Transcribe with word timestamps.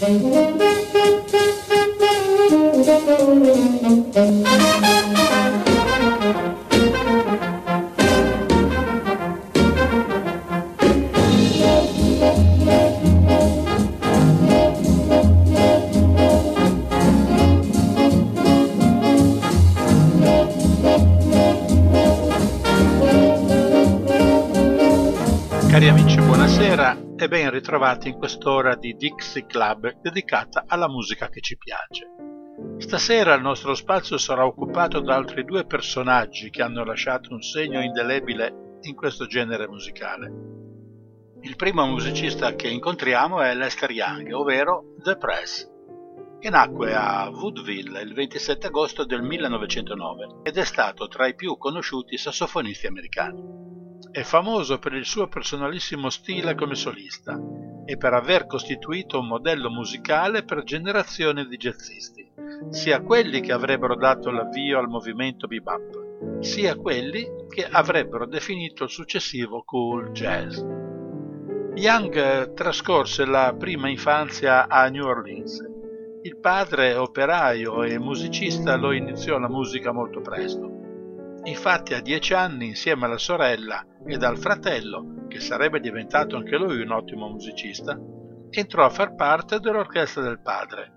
Thank 0.00 0.22
you. 4.62 4.77
Ritrovati 27.68 28.08
in 28.08 28.16
quest'ora 28.16 28.76
di 28.76 28.94
Dixie 28.94 29.44
Club 29.44 30.00
dedicata 30.00 30.64
alla 30.66 30.88
musica 30.88 31.28
che 31.28 31.42
ci 31.42 31.58
piace. 31.58 32.06
Stasera 32.78 33.34
il 33.34 33.42
nostro 33.42 33.74
spazio 33.74 34.16
sarà 34.16 34.46
occupato 34.46 35.00
da 35.00 35.14
altri 35.14 35.44
due 35.44 35.66
personaggi 35.66 36.48
che 36.48 36.62
hanno 36.62 36.82
lasciato 36.82 37.34
un 37.34 37.42
segno 37.42 37.82
indelebile 37.82 38.78
in 38.80 38.94
questo 38.94 39.26
genere 39.26 39.68
musicale. 39.68 40.32
Il 41.42 41.56
primo 41.56 41.86
musicista 41.86 42.54
che 42.54 42.68
incontriamo 42.68 43.42
è 43.42 43.54
Lester 43.54 43.90
Young, 43.90 44.32
ovvero 44.32 44.94
The 45.02 45.18
Press, 45.18 45.68
che 46.40 46.50
nacque 46.50 46.94
a 46.94 47.28
Woodville 47.30 48.00
il 48.00 48.14
27 48.14 48.68
agosto 48.68 49.04
del 49.04 49.22
1909 49.22 50.40
ed 50.44 50.56
è 50.56 50.64
stato 50.64 51.08
tra 51.08 51.26
i 51.26 51.34
più 51.34 51.56
conosciuti 51.56 52.16
sassofonisti 52.16 52.86
americani. 52.86 53.42
È 54.10 54.22
famoso 54.22 54.78
per 54.78 54.92
il 54.92 55.04
suo 55.04 55.26
personalissimo 55.26 56.10
stile 56.10 56.54
come 56.54 56.76
solista 56.76 57.38
e 57.84 57.96
per 57.96 58.14
aver 58.14 58.46
costituito 58.46 59.18
un 59.18 59.26
modello 59.26 59.68
musicale 59.68 60.44
per 60.44 60.62
generazioni 60.62 61.46
di 61.46 61.56
jazzisti, 61.56 62.30
sia 62.70 63.02
quelli 63.02 63.40
che 63.40 63.52
avrebbero 63.52 63.96
dato 63.96 64.30
l'avvio 64.30 64.78
al 64.78 64.88
movimento 64.88 65.46
bebop, 65.46 66.40
sia 66.40 66.76
quelli 66.76 67.26
che 67.48 67.66
avrebbero 67.68 68.26
definito 68.26 68.84
il 68.84 68.90
successivo 68.90 69.62
cool 69.64 70.10
jazz. 70.12 70.60
Young 71.74 72.54
trascorse 72.54 73.24
la 73.24 73.54
prima 73.58 73.88
infanzia 73.88 74.68
a 74.68 74.88
New 74.88 75.04
Orleans. 75.04 75.76
Il 76.22 76.38
padre, 76.38 76.94
operaio 76.94 77.82
e 77.84 77.98
musicista, 77.98 78.76
lo 78.76 78.92
iniziò 78.92 79.38
la 79.38 79.48
musica 79.48 79.92
molto 79.92 80.20
presto 80.20 80.78
Infatti 81.44 81.94
a 81.94 82.02
dieci 82.02 82.34
anni, 82.34 82.66
insieme 82.66 83.06
alla 83.06 83.16
sorella 83.16 83.84
ed 84.04 84.22
al 84.22 84.38
fratello, 84.38 85.24
che 85.28 85.40
sarebbe 85.40 85.80
diventato 85.80 86.36
anche 86.36 86.56
lui 86.56 86.80
un 86.82 86.90
ottimo 86.90 87.28
musicista, 87.28 87.98
entrò 88.50 88.84
a 88.84 88.90
far 88.90 89.14
parte 89.14 89.58
dell'orchestra 89.58 90.22
del 90.22 90.40
padre. 90.40 90.92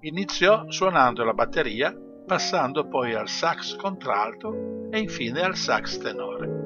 Iniziò 0.00 0.70
suonando 0.70 1.24
la 1.24 1.32
batteria, 1.32 1.92
passando 2.26 2.86
poi 2.86 3.14
al 3.14 3.28
sax 3.28 3.76
contralto 3.76 4.88
e 4.90 4.98
infine 4.98 5.40
al 5.40 5.56
sax 5.56 5.98
tenore. 5.98 6.64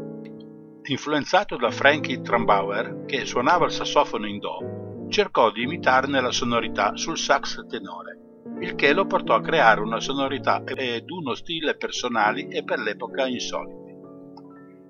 Influenzato 0.82 1.56
da 1.56 1.70
Frankie 1.70 2.20
Trambauer, 2.20 3.04
che 3.06 3.24
suonava 3.24 3.66
il 3.66 3.70
sassofono 3.70 4.26
in 4.26 4.38
do, 4.38 4.79
cercò 5.10 5.50
di 5.50 5.62
imitarne 5.62 6.20
la 6.20 6.32
sonorità 6.32 6.96
sul 6.96 7.18
sax 7.18 7.66
tenore 7.66 8.20
il 8.60 8.74
che 8.74 8.92
lo 8.92 9.06
portò 9.06 9.34
a 9.34 9.40
creare 9.40 9.80
una 9.80 10.00
sonorità 10.00 10.62
ed 10.64 11.10
uno 11.10 11.34
stile 11.34 11.76
personali 11.76 12.48
e 12.48 12.62
per 12.62 12.78
l'epoca 12.78 13.26
insoliti. 13.26 13.96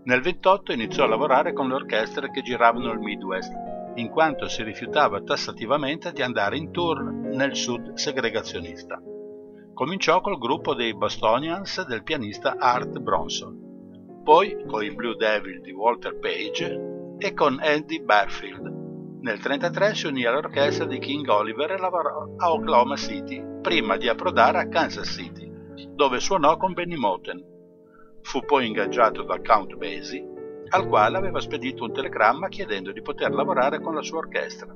Nel 0.04 0.22
28 0.22 0.72
iniziò 0.72 1.04
a 1.04 1.08
lavorare 1.08 1.52
con 1.52 1.68
le 1.68 1.74
orchestre 1.74 2.30
che 2.30 2.42
giravano 2.42 2.90
il 2.90 2.98
Midwest, 2.98 3.52
in 3.94 4.08
quanto 4.08 4.48
si 4.48 4.62
rifiutava 4.62 5.22
tassativamente 5.22 6.12
di 6.12 6.22
andare 6.22 6.56
in 6.56 6.72
tour 6.72 7.00
nel 7.02 7.54
sud 7.54 7.94
segregazionista. 7.94 9.00
Cominciò 9.72 10.20
col 10.20 10.38
gruppo 10.38 10.74
dei 10.74 10.94
Bostonians 10.96 11.86
del 11.86 12.02
pianista 12.02 12.56
Art 12.58 12.98
Bronson, 12.98 14.22
poi 14.24 14.64
con 14.66 14.82
i 14.82 14.92
Blue 14.92 15.16
Devil 15.16 15.60
di 15.60 15.70
Walter 15.70 16.18
Page 16.18 17.16
e 17.18 17.34
con 17.34 17.58
Andy 17.60 18.02
Barfield, 18.02 18.79
nel 19.22 19.38
1933 19.38 19.94
si 19.94 20.06
unì 20.06 20.24
all'orchestra 20.24 20.86
di 20.86 20.98
King 20.98 21.28
Oliver 21.28 21.72
e 21.72 21.78
lavorò 21.78 22.26
a 22.38 22.52
Oklahoma 22.52 22.96
City 22.96 23.44
prima 23.60 23.98
di 23.98 24.08
approdare 24.08 24.58
a 24.58 24.68
Kansas 24.68 25.08
City, 25.08 25.50
dove 25.90 26.20
suonò 26.20 26.56
con 26.56 26.72
Benny 26.72 26.96
Moten. 26.96 27.44
Fu 28.22 28.40
poi 28.40 28.66
ingaggiato 28.66 29.22
da 29.22 29.38
Count 29.42 29.76
Basie, 29.76 30.64
al 30.70 30.86
quale 30.86 31.18
aveva 31.18 31.40
spedito 31.40 31.84
un 31.84 31.92
telegramma 31.92 32.48
chiedendo 32.48 32.92
di 32.92 33.02
poter 33.02 33.32
lavorare 33.32 33.80
con 33.80 33.94
la 33.94 34.02
sua 34.02 34.18
orchestra. 34.18 34.74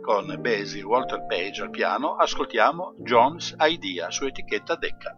Con 0.00 0.36
Basie 0.40 0.80
e 0.80 0.84
Walter 0.84 1.24
Page 1.26 1.62
al 1.62 1.70
piano 1.70 2.16
ascoltiamo 2.16 2.94
John's 2.98 3.54
Idea 3.60 4.10
su 4.10 4.24
etichetta 4.24 4.74
Decca. 4.74 5.16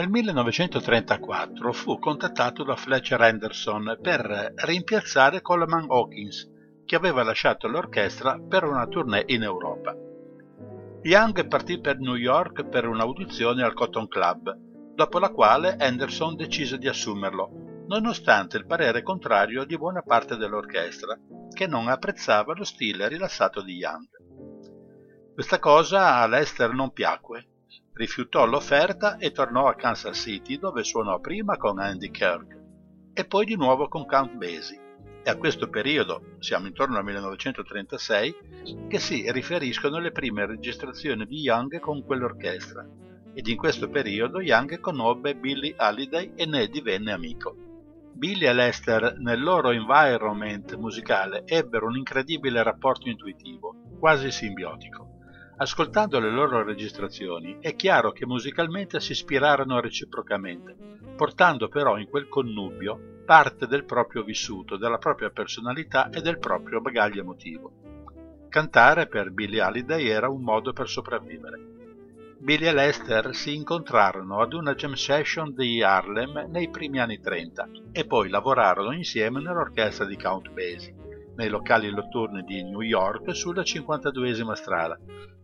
Nel 0.00 0.08
1934 0.08 1.72
fu 1.74 1.98
contattato 1.98 2.64
da 2.64 2.74
Fletcher 2.74 3.20
Henderson 3.20 3.98
per 4.00 4.54
rimpiazzare 4.56 5.42
Coleman 5.42 5.84
Hawkins, 5.90 6.48
che 6.86 6.96
aveva 6.96 7.22
lasciato 7.22 7.68
l'orchestra 7.68 8.40
per 8.40 8.64
una 8.64 8.86
tournée 8.86 9.24
in 9.26 9.42
Europa. 9.42 9.94
Young 11.02 11.46
partì 11.48 11.80
per 11.80 11.98
New 11.98 12.14
York 12.14 12.64
per 12.64 12.88
un'audizione 12.88 13.62
al 13.62 13.74
Cotton 13.74 14.08
Club, 14.08 14.56
dopo 14.94 15.18
la 15.18 15.28
quale 15.28 15.76
Henderson 15.78 16.34
decise 16.34 16.78
di 16.78 16.88
assumerlo, 16.88 17.84
nonostante 17.86 18.56
il 18.56 18.64
parere 18.64 19.02
contrario 19.02 19.64
di 19.64 19.76
buona 19.76 20.00
parte 20.00 20.38
dell'orchestra, 20.38 21.14
che 21.52 21.66
non 21.66 21.88
apprezzava 21.88 22.54
lo 22.54 22.64
stile 22.64 23.06
rilassato 23.06 23.60
di 23.60 23.74
Young. 23.74 24.08
Questa 25.34 25.58
cosa 25.58 26.14
a 26.14 26.26
Lester 26.26 26.72
non 26.72 26.90
piacque 26.90 27.48
rifiutò 27.92 28.46
l'offerta 28.46 29.16
e 29.18 29.32
tornò 29.32 29.66
a 29.66 29.74
Kansas 29.74 30.18
City 30.18 30.58
dove 30.58 30.84
suonò 30.84 31.20
prima 31.20 31.56
con 31.56 31.78
Andy 31.78 32.10
Kirk 32.10 32.58
e 33.12 33.24
poi 33.24 33.44
di 33.44 33.56
nuovo 33.56 33.88
con 33.88 34.06
Count 34.06 34.34
Basie. 34.34 34.88
È 35.22 35.28
a 35.28 35.36
questo 35.36 35.68
periodo, 35.68 36.36
siamo 36.38 36.66
intorno 36.66 36.96
al 36.96 37.04
1936, 37.04 38.86
che 38.88 38.98
si 38.98 39.30
riferiscono 39.30 39.98
le 39.98 40.12
prime 40.12 40.46
registrazioni 40.46 41.26
di 41.26 41.40
Young 41.40 41.78
con 41.78 42.02
quell'orchestra 42.02 42.86
ed 43.32 43.46
in 43.46 43.56
questo 43.56 43.88
periodo 43.88 44.40
Young 44.40 44.80
conobbe 44.80 45.36
Billy 45.36 45.74
Halliday 45.76 46.32
e 46.34 46.46
ne 46.46 46.66
divenne 46.68 47.12
amico. 47.12 47.54
Billy 48.12 48.46
e 48.46 48.52
Lester 48.52 49.16
nel 49.18 49.40
loro 49.40 49.70
environment 49.70 50.76
musicale 50.76 51.42
ebbero 51.46 51.86
un 51.86 51.96
incredibile 51.96 52.62
rapporto 52.62 53.08
intuitivo, 53.08 53.74
quasi 53.98 54.30
simbiotico. 54.30 55.09
Ascoltando 55.60 56.18
le 56.20 56.30
loro 56.30 56.62
registrazioni 56.62 57.58
è 57.60 57.76
chiaro 57.76 58.12
che 58.12 58.24
musicalmente 58.24 58.98
si 58.98 59.12
ispirarono 59.12 59.78
reciprocamente, 59.78 60.74
portando 61.14 61.68
però 61.68 61.98
in 61.98 62.08
quel 62.08 62.28
connubio 62.28 63.22
parte 63.26 63.66
del 63.66 63.84
proprio 63.84 64.22
vissuto, 64.22 64.78
della 64.78 64.96
propria 64.96 65.28
personalità 65.28 66.08
e 66.08 66.22
del 66.22 66.38
proprio 66.38 66.80
bagaglio 66.80 67.20
emotivo. 67.20 67.72
Cantare 68.48 69.06
per 69.06 69.32
Billie 69.32 69.60
Holiday 69.60 70.06
era 70.06 70.30
un 70.30 70.40
modo 70.40 70.72
per 70.72 70.88
sopravvivere. 70.88 71.60
Billy 72.38 72.64
e 72.64 72.72
Lester 72.72 73.34
si 73.34 73.54
incontrarono 73.54 74.40
ad 74.40 74.54
una 74.54 74.74
jam 74.74 74.94
session 74.94 75.52
di 75.54 75.82
Harlem 75.82 76.46
nei 76.48 76.70
primi 76.70 77.00
anni 77.00 77.20
30 77.20 77.68
e 77.92 78.06
poi 78.06 78.30
lavorarono 78.30 78.92
insieme 78.92 79.42
nell'orchestra 79.42 80.06
di 80.06 80.16
Count 80.16 80.50
Basie, 80.52 80.94
nei 81.36 81.50
locali 81.50 81.92
notturni 81.92 82.44
di 82.44 82.62
New 82.62 82.80
York 82.80 83.36
sulla 83.36 83.60
52esima 83.60 84.54
strada, 84.54 84.98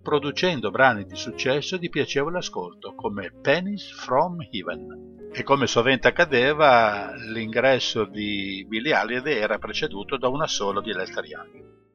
producendo 0.06 0.70
brani 0.70 1.04
di 1.04 1.16
successo 1.16 1.74
e 1.74 1.78
di 1.80 1.88
piacevole 1.88 2.38
ascolto 2.38 2.94
come 2.94 3.32
Pennies 3.42 3.90
from 3.90 4.36
Heaven. 4.52 5.30
E 5.32 5.42
come 5.42 5.66
sovente 5.66 6.06
accadeva, 6.06 7.12
l'ingresso 7.16 8.04
di 8.04 8.64
Billy 8.68 8.92
Halliday 8.92 9.36
era 9.36 9.58
preceduto 9.58 10.16
da 10.16 10.28
un 10.28 10.42
assolo 10.42 10.80
di 10.80 10.92
Lester 10.92 11.24
Young. 11.24 11.85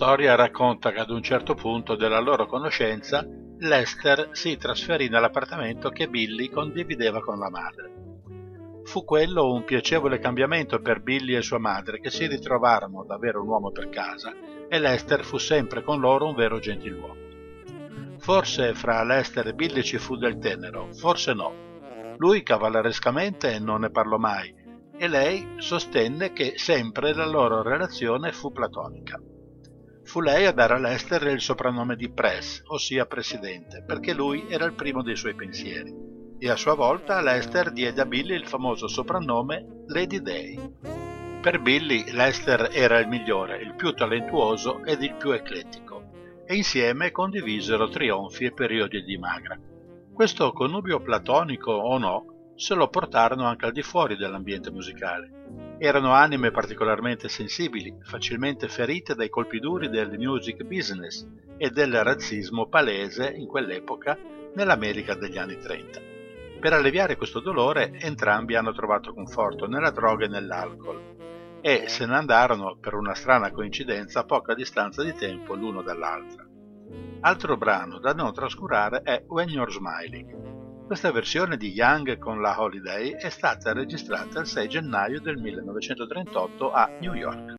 Storia 0.00 0.34
racconta 0.34 0.92
che 0.92 0.98
ad 0.98 1.10
un 1.10 1.22
certo 1.22 1.52
punto 1.52 1.94
della 1.94 2.20
loro 2.20 2.46
conoscenza 2.46 3.22
Lester 3.58 4.30
si 4.32 4.56
trasferì 4.56 5.10
nell'appartamento 5.10 5.90
che 5.90 6.08
Billy 6.08 6.48
condivideva 6.48 7.20
con 7.20 7.38
la 7.38 7.50
madre. 7.50 8.82
Fu 8.84 9.04
quello 9.04 9.52
un 9.52 9.62
piacevole 9.62 10.18
cambiamento 10.18 10.80
per 10.80 11.02
Billy 11.02 11.34
e 11.34 11.42
sua 11.42 11.58
madre 11.58 12.00
che 12.00 12.08
si 12.08 12.26
ritrovarono 12.26 13.02
ad 13.02 13.10
avere 13.10 13.36
un 13.36 13.48
uomo 13.48 13.72
per 13.72 13.90
casa 13.90 14.32
e 14.70 14.78
Lester 14.78 15.22
fu 15.22 15.36
sempre 15.36 15.82
con 15.82 16.00
loro 16.00 16.28
un 16.28 16.34
vero 16.34 16.58
gentiluomo. 16.58 17.16
Forse 18.20 18.72
fra 18.72 19.04
Lester 19.04 19.48
e 19.48 19.52
Billy 19.52 19.82
ci 19.82 19.98
fu 19.98 20.16
del 20.16 20.38
tenero, 20.38 20.88
forse 20.94 21.34
no. 21.34 21.52
Lui 22.16 22.42
cavallerescamente 22.42 23.58
non 23.58 23.82
ne 23.82 23.90
parlò 23.90 24.16
mai 24.16 24.50
e 24.96 25.08
lei 25.08 25.56
sostenne 25.58 26.32
che 26.32 26.54
sempre 26.56 27.12
la 27.12 27.26
loro 27.26 27.60
relazione 27.60 28.32
fu 28.32 28.50
platonica. 28.50 29.20
Fu 30.10 30.20
lei 30.20 30.44
a 30.44 30.50
dare 30.50 30.74
a 30.74 30.78
Lester 30.78 31.22
il 31.28 31.40
soprannome 31.40 31.94
di 31.94 32.10
Press, 32.10 32.62
ossia 32.66 33.06
presidente, 33.06 33.84
perché 33.86 34.12
lui 34.12 34.44
era 34.48 34.64
il 34.64 34.72
primo 34.72 35.04
dei 35.04 35.14
suoi 35.14 35.36
pensieri, 35.36 35.94
e 36.36 36.50
a 36.50 36.56
sua 36.56 36.74
volta 36.74 37.22
Lester 37.22 37.70
diede 37.70 38.00
a 38.00 38.06
Billy 38.06 38.34
il 38.34 38.48
famoso 38.48 38.88
soprannome 38.88 39.84
Lady 39.86 40.20
Day. 40.20 40.58
Per 41.40 41.60
Billy 41.60 42.10
Lester 42.10 42.70
era 42.72 42.98
il 42.98 43.06
migliore, 43.06 43.62
il 43.62 43.76
più 43.76 43.92
talentuoso 43.94 44.84
ed 44.84 45.00
il 45.00 45.14
più 45.14 45.30
eclettico, 45.30 46.10
e 46.44 46.56
insieme 46.56 47.12
condivisero 47.12 47.88
trionfi 47.88 48.46
e 48.46 48.52
periodi 48.52 49.04
di 49.04 49.16
magra. 49.16 49.56
Questo 50.12 50.50
connubio 50.50 51.00
platonico 51.00 51.70
o 51.70 51.96
no 51.98 52.29
se 52.60 52.74
lo 52.74 52.88
portarono 52.88 53.46
anche 53.46 53.64
al 53.64 53.72
di 53.72 53.80
fuori 53.80 54.16
dell'ambiente 54.16 54.70
musicale. 54.70 55.76
Erano 55.78 56.12
anime 56.12 56.50
particolarmente 56.50 57.26
sensibili, 57.30 57.96
facilmente 58.02 58.68
ferite 58.68 59.14
dai 59.14 59.30
colpi 59.30 59.60
duri 59.60 59.88
del 59.88 60.18
music 60.18 60.64
business 60.64 61.26
e 61.56 61.70
del 61.70 62.04
razzismo 62.04 62.66
palese 62.66 63.30
in 63.30 63.46
quell'epoca 63.46 64.18
nell'America 64.54 65.14
degli 65.14 65.38
anni 65.38 65.58
30. 65.58 66.00
Per 66.60 66.72
alleviare 66.74 67.16
questo 67.16 67.40
dolore 67.40 67.98
entrambi 67.98 68.56
hanno 68.56 68.74
trovato 68.74 69.14
conforto 69.14 69.66
nella 69.66 69.90
droga 69.90 70.26
e 70.26 70.28
nell'alcol 70.28 71.58
e 71.62 71.88
se 71.88 72.04
ne 72.04 72.14
andarono 72.14 72.76
per 72.78 72.92
una 72.92 73.14
strana 73.14 73.50
coincidenza 73.52 74.20
a 74.20 74.24
poca 74.24 74.52
distanza 74.52 75.02
di 75.02 75.14
tempo 75.14 75.54
l'uno 75.54 75.80
dall'altra. 75.80 76.46
Altro 77.20 77.56
brano 77.56 77.98
da 77.98 78.12
non 78.12 78.34
trascurare 78.34 79.00
è 79.00 79.24
When 79.26 79.48
You're 79.48 79.70
Smiling, 79.70 80.59
questa 80.90 81.12
versione 81.12 81.56
di 81.56 81.68
Young 81.68 82.18
con 82.18 82.40
la 82.40 82.60
Holiday 82.60 83.12
è 83.12 83.30
stata 83.30 83.72
registrata 83.72 84.40
il 84.40 84.46
6 84.48 84.68
gennaio 84.68 85.20
del 85.20 85.36
1938 85.36 86.72
a 86.72 86.90
New 86.98 87.14
York. 87.14 87.54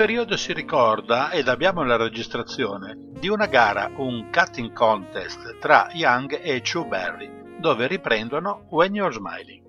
Periodo 0.00 0.34
si 0.38 0.54
ricorda, 0.54 1.30
ed 1.30 1.46
abbiamo 1.46 1.84
la 1.84 1.96
registrazione, 1.96 2.96
di 2.96 3.28
una 3.28 3.44
gara, 3.44 3.90
un 3.96 4.30
cutting 4.32 4.72
contest 4.72 5.58
tra 5.58 5.90
Young 5.92 6.40
e 6.42 6.62
Chu 6.62 6.86
Berry, 6.86 7.58
dove 7.58 7.86
riprendono 7.86 8.64
When 8.70 8.94
You're 8.94 9.12
Smiling. 9.12 9.59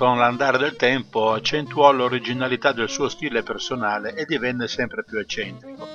Con 0.00 0.16
l'andare 0.16 0.56
del 0.56 0.76
tempo, 0.76 1.32
accentuò 1.32 1.92
l'originalità 1.92 2.72
del 2.72 2.88
suo 2.88 3.10
stile 3.10 3.42
personale 3.42 4.14
e 4.14 4.24
divenne 4.24 4.66
sempre 4.66 5.04
più 5.04 5.18
eccentrico. 5.18 5.86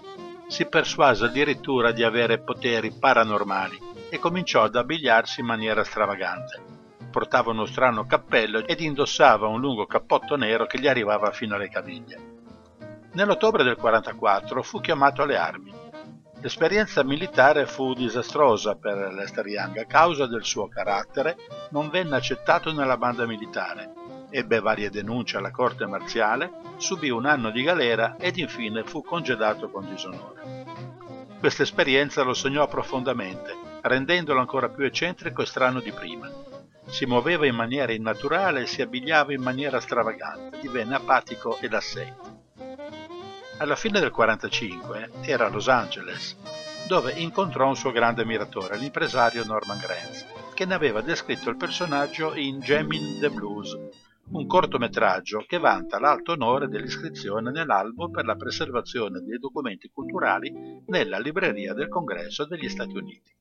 Si 0.47 0.67
persuase 0.67 1.25
addirittura 1.25 1.91
di 1.91 2.03
avere 2.03 2.37
poteri 2.37 2.91
paranormali 2.91 3.81
e 4.11 4.19
cominciò 4.19 4.61
ad 4.61 4.75
abbigliarsi 4.75 5.39
in 5.39 5.47
maniera 5.47 5.83
stravagante. 5.83 6.61
Portava 7.09 7.49
uno 7.49 7.65
strano 7.65 8.05
cappello 8.05 8.63
ed 8.67 8.79
indossava 8.79 9.47
un 9.47 9.59
lungo 9.59 9.87
cappotto 9.87 10.35
nero 10.35 10.67
che 10.67 10.79
gli 10.79 10.87
arrivava 10.87 11.31
fino 11.31 11.55
alle 11.55 11.69
caviglie. 11.69 12.33
Nell'ottobre 13.13 13.63
del 13.63 13.75
44 13.75 14.61
fu 14.61 14.81
chiamato 14.81 15.23
alle 15.23 15.37
armi. 15.37 15.84
L'esperienza 16.45 17.03
militare 17.03 17.65
fu 17.65 17.95
disastrosa 17.95 18.75
per 18.75 19.11
Lester 19.11 19.47
Young 19.47 19.79
a 19.79 19.85
causa 19.85 20.27
del 20.27 20.43
suo 20.43 20.67
carattere, 20.67 21.37
non 21.71 21.89
venne 21.89 22.17
accettato 22.17 22.71
nella 22.71 22.97
banda 22.97 23.25
militare, 23.25 23.91
ebbe 24.29 24.59
varie 24.59 24.91
denunce 24.91 25.37
alla 25.37 25.49
corte 25.49 25.87
marziale, 25.87 26.51
subì 26.77 27.09
un 27.09 27.25
anno 27.25 27.49
di 27.49 27.63
galera 27.63 28.15
ed 28.19 28.37
infine 28.37 28.83
fu 28.83 29.01
congedato 29.01 29.71
con 29.71 29.89
disonore. 29.89 30.65
Questa 31.39 31.63
esperienza 31.63 32.21
lo 32.21 32.35
segnò 32.35 32.67
profondamente, 32.67 33.51
rendendolo 33.81 34.39
ancora 34.39 34.69
più 34.69 34.85
eccentrico 34.85 35.41
e 35.41 35.47
strano 35.47 35.79
di 35.79 35.91
prima. 35.91 36.31
Si 36.85 37.07
muoveva 37.07 37.47
in 37.47 37.55
maniera 37.55 37.91
innaturale 37.91 38.61
e 38.61 38.67
si 38.67 38.83
abbigliava 38.83 39.33
in 39.33 39.41
maniera 39.41 39.79
stravagante, 39.79 40.59
divenne 40.59 40.93
apatico 40.93 41.57
ed 41.59 41.73
assente. 41.73 42.24
Alla 43.57 43.77
fine 43.77 44.01
del 44.01 44.11
45 44.11 45.11
era 45.21 45.45
a 45.45 45.49
Los 45.49 45.69
Angeles, 45.69 46.35
dove 46.89 47.13
incontrò 47.13 47.69
un 47.69 47.77
suo 47.77 47.91
grande 47.91 48.23
ammiratore, 48.23 48.77
l'impresario 48.77 49.45
Norman 49.45 49.79
Granz, 49.79 50.25
che 50.53 50.65
ne 50.65 50.73
aveva 50.73 50.99
descritto 50.99 51.49
il 51.49 51.55
personaggio 51.55 52.35
in 52.35 52.59
Gemmin 52.59 53.17
the 53.19 53.29
Blues, 53.29 53.73
un 54.31 54.45
cortometraggio 54.45 55.45
che 55.47 55.57
vanta 55.57 55.99
l'alto 55.99 56.33
onore 56.33 56.67
dell'iscrizione 56.67 57.49
nell'albo 57.49 58.09
per 58.09 58.25
la 58.25 58.35
preservazione 58.35 59.21
dei 59.21 59.39
documenti 59.39 59.89
culturali 59.89 60.81
nella 60.87 61.17
libreria 61.17 61.73
del 61.73 61.87
Congresso 61.87 62.45
degli 62.45 62.67
Stati 62.67 62.97
Uniti. 62.97 63.33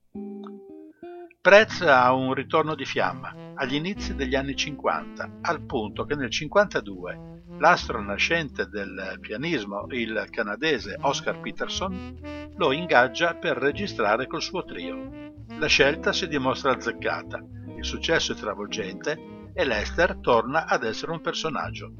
Prez 1.40 1.80
ha 1.82 2.14
un 2.14 2.34
ritorno 2.34 2.76
di 2.76 2.84
fiamma 2.84 3.52
agli 3.54 3.74
inizi 3.74 4.14
degli 4.14 4.36
anni 4.36 4.54
50, 4.54 5.38
al 5.40 5.60
punto 5.62 6.04
che 6.04 6.14
nel 6.14 6.30
52 6.30 7.33
l'astro 7.58 8.02
nascente 8.02 8.66
del 8.66 9.18
pianismo, 9.20 9.86
il 9.90 10.26
canadese 10.30 10.96
Oscar 11.00 11.40
Peterson, 11.40 12.52
lo 12.56 12.72
ingaggia 12.72 13.34
per 13.34 13.56
registrare 13.56 14.26
col 14.26 14.42
suo 14.42 14.64
trio. 14.64 15.32
La 15.58 15.66
scelta 15.66 16.12
si 16.12 16.26
dimostra 16.26 16.72
azzeccata, 16.72 17.42
il 17.76 17.84
successo 17.84 18.32
è 18.32 18.36
travolgente 18.36 19.50
e 19.52 19.64
Lester 19.64 20.16
torna 20.20 20.66
ad 20.66 20.84
essere 20.84 21.12
un 21.12 21.20
personaggio. 21.20 21.92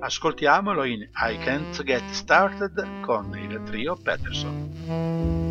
Ascoltiamolo 0.00 0.84
in 0.84 1.00
I 1.00 1.38
Can't 1.38 1.82
Get 1.82 2.08
Started 2.10 3.00
con 3.00 3.36
il 3.36 3.60
trio 3.64 3.96
Peterson. 3.96 5.48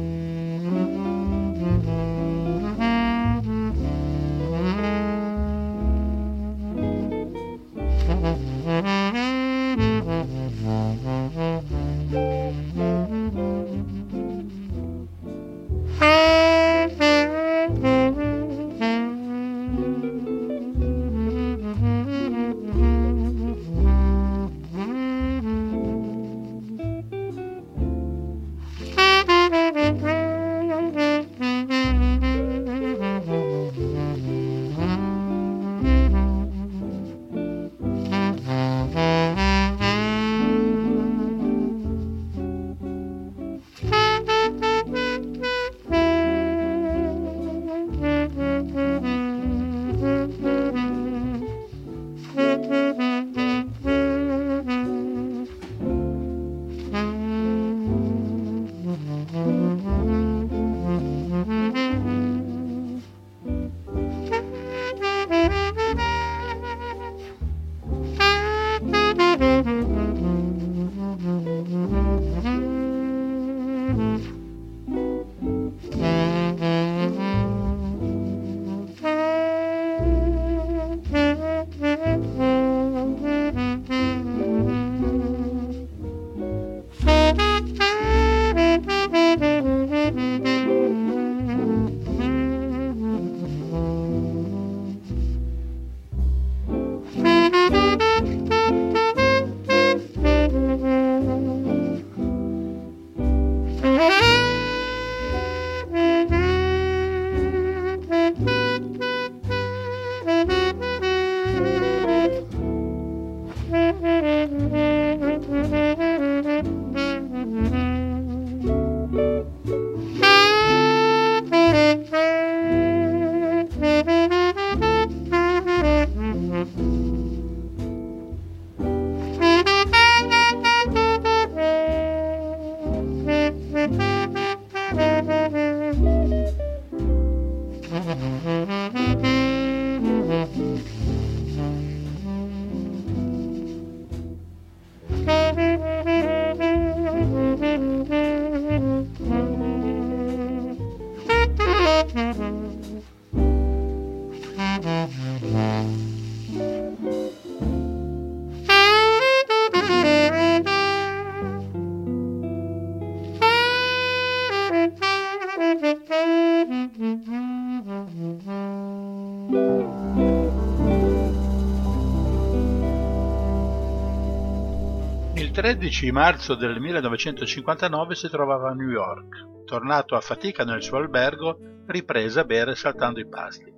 13 175.59 176.11
marzo 176.13 176.55
del 176.55 176.79
1959 176.79 178.15
si 178.15 178.29
trovava 178.29 178.69
a 178.69 178.73
New 178.73 178.87
York. 178.87 179.65
Tornato 179.65 180.15
a 180.15 180.21
fatica 180.21 180.63
nel 180.63 180.81
suo 180.81 180.99
albergo, 180.99 181.59
riprese 181.85 182.39
a 182.39 182.45
bere 182.45 182.75
saltando 182.75 183.19
i 183.19 183.27
pasti. 183.27 183.69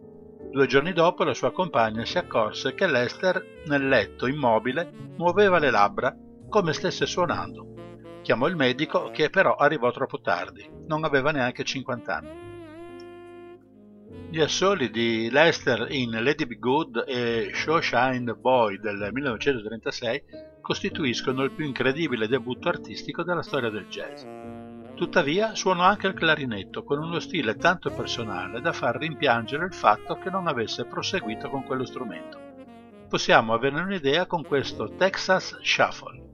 Due 0.51 0.67
giorni 0.67 0.93
dopo 0.93 1.23
la 1.23 1.33
sua 1.33 1.51
compagna 1.51 2.05
si 2.05 2.19
accorse 2.19 2.75
che 2.75 2.85
Lester, 2.85 3.63
nel 3.65 3.87
letto 3.87 4.27
immobile, 4.27 4.91
muoveva 5.17 5.57
le 5.57 5.71
labbra 5.71 6.15
come 6.47 6.73
stesse 6.73 7.07
suonando. 7.07 7.73
Chiamò 8.21 8.45
il 8.45 8.55
medico 8.55 9.09
che 9.09 9.31
però 9.31 9.55
arrivò 9.55 9.89
troppo 9.89 10.21
tardi, 10.21 10.69
non 10.85 11.03
aveva 11.03 11.31
neanche 11.31 11.63
50 11.63 12.15
anni. 12.15 12.50
Gli 14.29 14.39
assoli 14.39 14.89
di 14.89 15.29
Lester 15.29 15.87
in 15.89 16.11
Lady 16.11 16.45
Be 16.45 16.57
Good 16.57 17.03
e 17.07 17.51
Shawshine 17.53 18.33
Boy 18.33 18.79
del 18.79 19.09
1936 19.11 20.23
costituiscono 20.61 21.43
il 21.43 21.51
più 21.51 21.65
incredibile 21.65 22.27
debutto 22.27 22.69
artistico 22.69 23.23
della 23.23 23.41
storia 23.41 23.69
del 23.69 23.87
jazz. 23.87 24.23
Tuttavia 24.95 25.55
suonò 25.55 25.83
anche 25.83 26.07
il 26.07 26.13
clarinetto 26.13 26.83
con 26.83 26.99
uno 26.99 27.19
stile 27.19 27.55
tanto 27.55 27.89
personale 27.89 28.61
da 28.61 28.71
far 28.71 28.97
rimpiangere 28.97 29.65
il 29.65 29.73
fatto 29.73 30.15
che 30.15 30.29
non 30.29 30.47
avesse 30.47 30.85
proseguito 30.85 31.49
con 31.49 31.63
quello 31.63 31.85
strumento. 31.85 32.39
Possiamo 33.09 33.53
averne 33.53 33.81
un'idea 33.81 34.27
con 34.27 34.45
questo 34.45 34.93
Texas 34.95 35.59
Shuffle. 35.61 36.30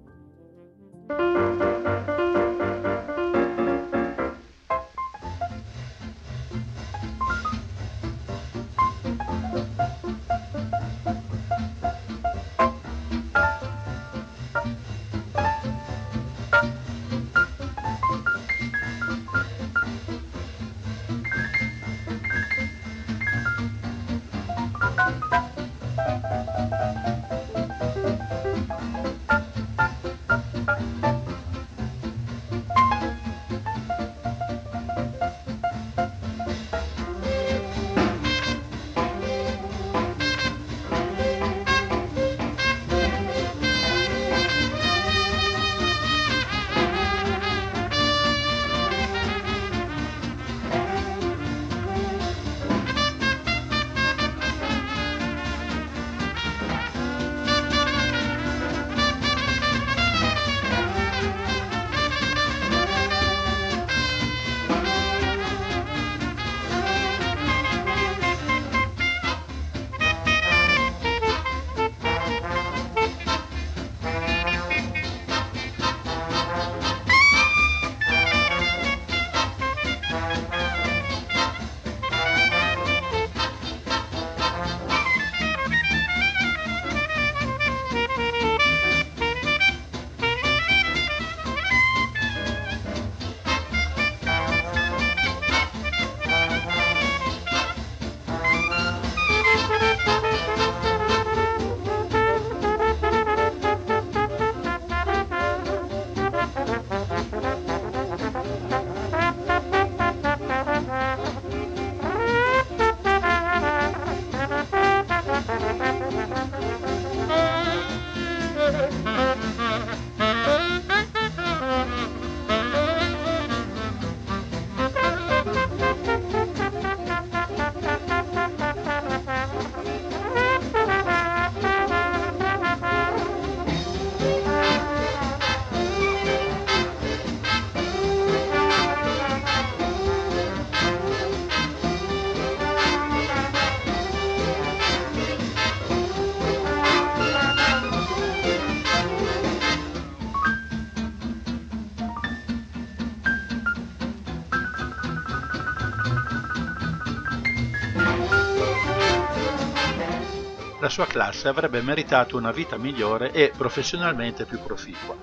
Sua 160.98 161.06
classe 161.06 161.48
avrebbe 161.48 161.80
meritato 161.84 162.38
una 162.38 162.52
vita 162.52 162.76
migliore 162.76 163.32
e 163.32 163.52
professionalmente 163.56 164.46
più 164.46 164.60
proficua. 164.60 165.16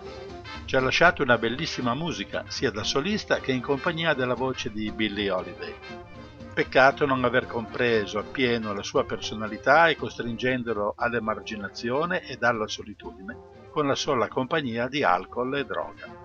Ci 0.67 0.77
ha 0.77 0.81
lasciato 0.81 1.25
una 1.25 1.37
bellissima 1.37 1.95
musica, 1.95 2.45
sia 2.47 2.71
da 2.71 2.85
solista 2.85 3.41
che 3.41 3.51
in 3.51 3.61
compagnia 3.61 4.15
della 4.15 4.35
voce 4.35 4.71
di 4.71 4.93
Billie 4.93 5.33
Holiday. 5.33 5.75
Peccato 6.55 7.07
non 7.07 7.25
aver 7.25 7.49
compreso 7.49 8.21
appieno 8.21 8.73
la 8.73 8.85
sua 8.85 9.05
personalità 9.05 9.89
e 9.89 9.97
costringendolo 9.97 10.95
all'emarginazione 10.97 12.23
ed 12.23 12.45
alla 12.45 12.69
solitudine, 12.69 13.37
con 13.73 13.89
la 13.89 13.97
sola 13.97 14.29
compagnia 14.29 14.87
di 14.87 15.03
alcol 15.03 15.57
e 15.57 15.65
droga. 15.65 16.23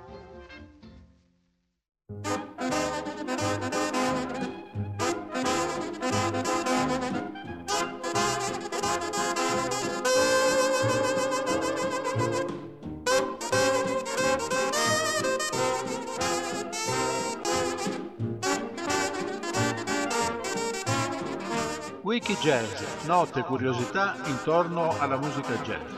Wiki 22.10 22.36
Jazz, 22.38 23.06
note 23.06 23.41
e 23.41 23.43
curiosità 23.43 24.15
intorno 24.26 24.98
alla 24.98 25.15
musica 25.15 25.54
jazz. 25.62 25.91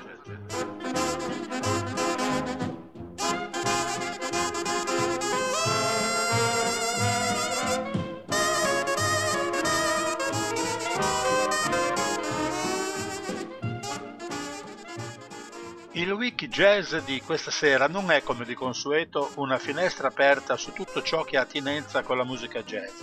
Il 15.93 16.11
wiki 16.11 16.49
jazz 16.49 16.93
di 17.05 17.21
questa 17.21 17.51
sera 17.51 17.87
non 17.87 18.11
è 18.11 18.21
come 18.21 18.43
di 18.43 18.53
consueto 18.53 19.31
una 19.35 19.57
finestra 19.57 20.09
aperta 20.09 20.57
su 20.57 20.73
tutto 20.73 21.01
ciò 21.01 21.23
che 21.23 21.37
ha 21.37 21.43
attinenza 21.43 22.03
con 22.03 22.17
la 22.17 22.25
musica 22.25 22.61
jazz 22.63 22.99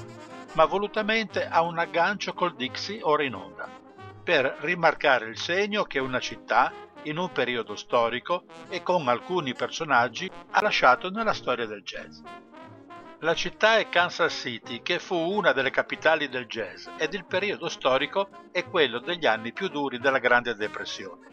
ma 0.58 0.64
volutamente 0.64 1.46
ha 1.46 1.62
un 1.62 1.78
aggancio 1.78 2.34
col 2.34 2.56
Dixie 2.56 2.98
ora 3.02 3.22
in 3.22 3.34
onda, 3.34 3.68
per 4.24 4.56
rimarcare 4.62 5.26
il 5.26 5.38
segno 5.38 5.84
che 5.84 6.00
una 6.00 6.18
città, 6.18 6.72
in 7.02 7.16
un 7.16 7.30
periodo 7.30 7.76
storico 7.76 8.42
e 8.68 8.82
con 8.82 9.06
alcuni 9.06 9.54
personaggi, 9.54 10.28
ha 10.50 10.60
lasciato 10.60 11.10
nella 11.10 11.32
storia 11.32 11.64
del 11.64 11.84
jazz. 11.84 12.18
La 13.20 13.34
città 13.34 13.78
è 13.78 13.88
Kansas 13.88 14.32
City, 14.32 14.82
che 14.82 14.98
fu 14.98 15.14
una 15.14 15.52
delle 15.52 15.70
capitali 15.70 16.28
del 16.28 16.46
jazz, 16.46 16.88
ed 16.96 17.14
il 17.14 17.24
periodo 17.24 17.68
storico 17.68 18.28
è 18.50 18.64
quello 18.64 18.98
degli 18.98 19.26
anni 19.26 19.52
più 19.52 19.68
duri 19.68 20.00
della 20.00 20.18
Grande 20.18 20.56
Depressione. 20.56 21.28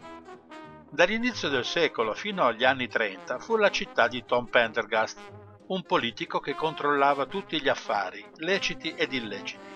Dall'inizio 0.88 1.48
del 1.48 1.64
secolo 1.64 2.14
fino 2.14 2.44
agli 2.44 2.62
anni 2.62 2.86
30 2.86 3.40
fu 3.40 3.56
la 3.56 3.70
città 3.70 4.06
di 4.06 4.24
Tom 4.24 4.46
Pendergast, 4.46 5.18
un 5.68 5.82
politico 5.82 6.38
che 6.38 6.54
controllava 6.54 7.26
tutti 7.26 7.60
gli 7.60 7.68
affari, 7.68 8.24
leciti 8.36 8.94
ed 8.94 9.12
illeciti. 9.12 9.74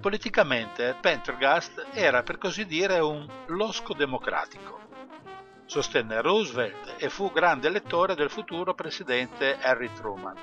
Politicamente 0.00 0.96
Pendergast 1.00 1.88
era 1.92 2.22
per 2.22 2.38
così 2.38 2.66
dire 2.66 2.98
un 2.98 3.26
losco 3.46 3.94
democratico. 3.94 4.80
Sostenne 5.66 6.20
Roosevelt 6.20 6.96
e 6.98 7.08
fu 7.08 7.32
grande 7.32 7.70
lettore 7.70 8.14
del 8.14 8.30
futuro 8.30 8.74
presidente 8.74 9.58
Harry 9.60 9.90
Truman. 9.94 10.36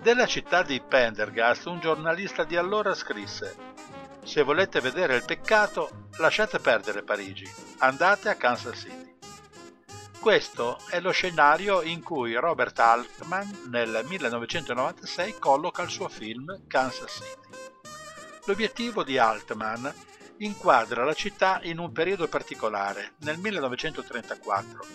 Della 0.00 0.26
città 0.26 0.62
di 0.62 0.80
Pendergast 0.80 1.66
un 1.66 1.78
giornalista 1.78 2.44
di 2.44 2.56
allora 2.56 2.94
scrisse 2.94 3.54
Se 4.24 4.42
volete 4.42 4.80
vedere 4.80 5.16
il 5.16 5.24
peccato, 5.24 6.08
lasciate 6.18 6.58
perdere 6.58 7.02
Parigi, 7.02 7.50
andate 7.78 8.28
a 8.28 8.34
Kansas 8.34 8.78
City. 8.78 9.09
Questo 10.20 10.78
è 10.90 11.00
lo 11.00 11.12
scenario 11.12 11.80
in 11.80 12.02
cui 12.02 12.34
Robert 12.34 12.78
Altman 12.78 13.68
nel 13.70 14.04
1996 14.06 15.38
colloca 15.38 15.80
il 15.80 15.88
suo 15.88 16.10
film 16.10 16.66
Kansas 16.66 17.10
City. 17.10 17.58
L'obiettivo 18.44 19.02
di 19.02 19.16
Altman 19.16 19.90
inquadra 20.40 21.04
la 21.04 21.14
città 21.14 21.60
in 21.62 21.78
un 21.78 21.90
periodo 21.90 22.28
particolare, 22.28 23.14
nel 23.20 23.38
1934, 23.38 24.86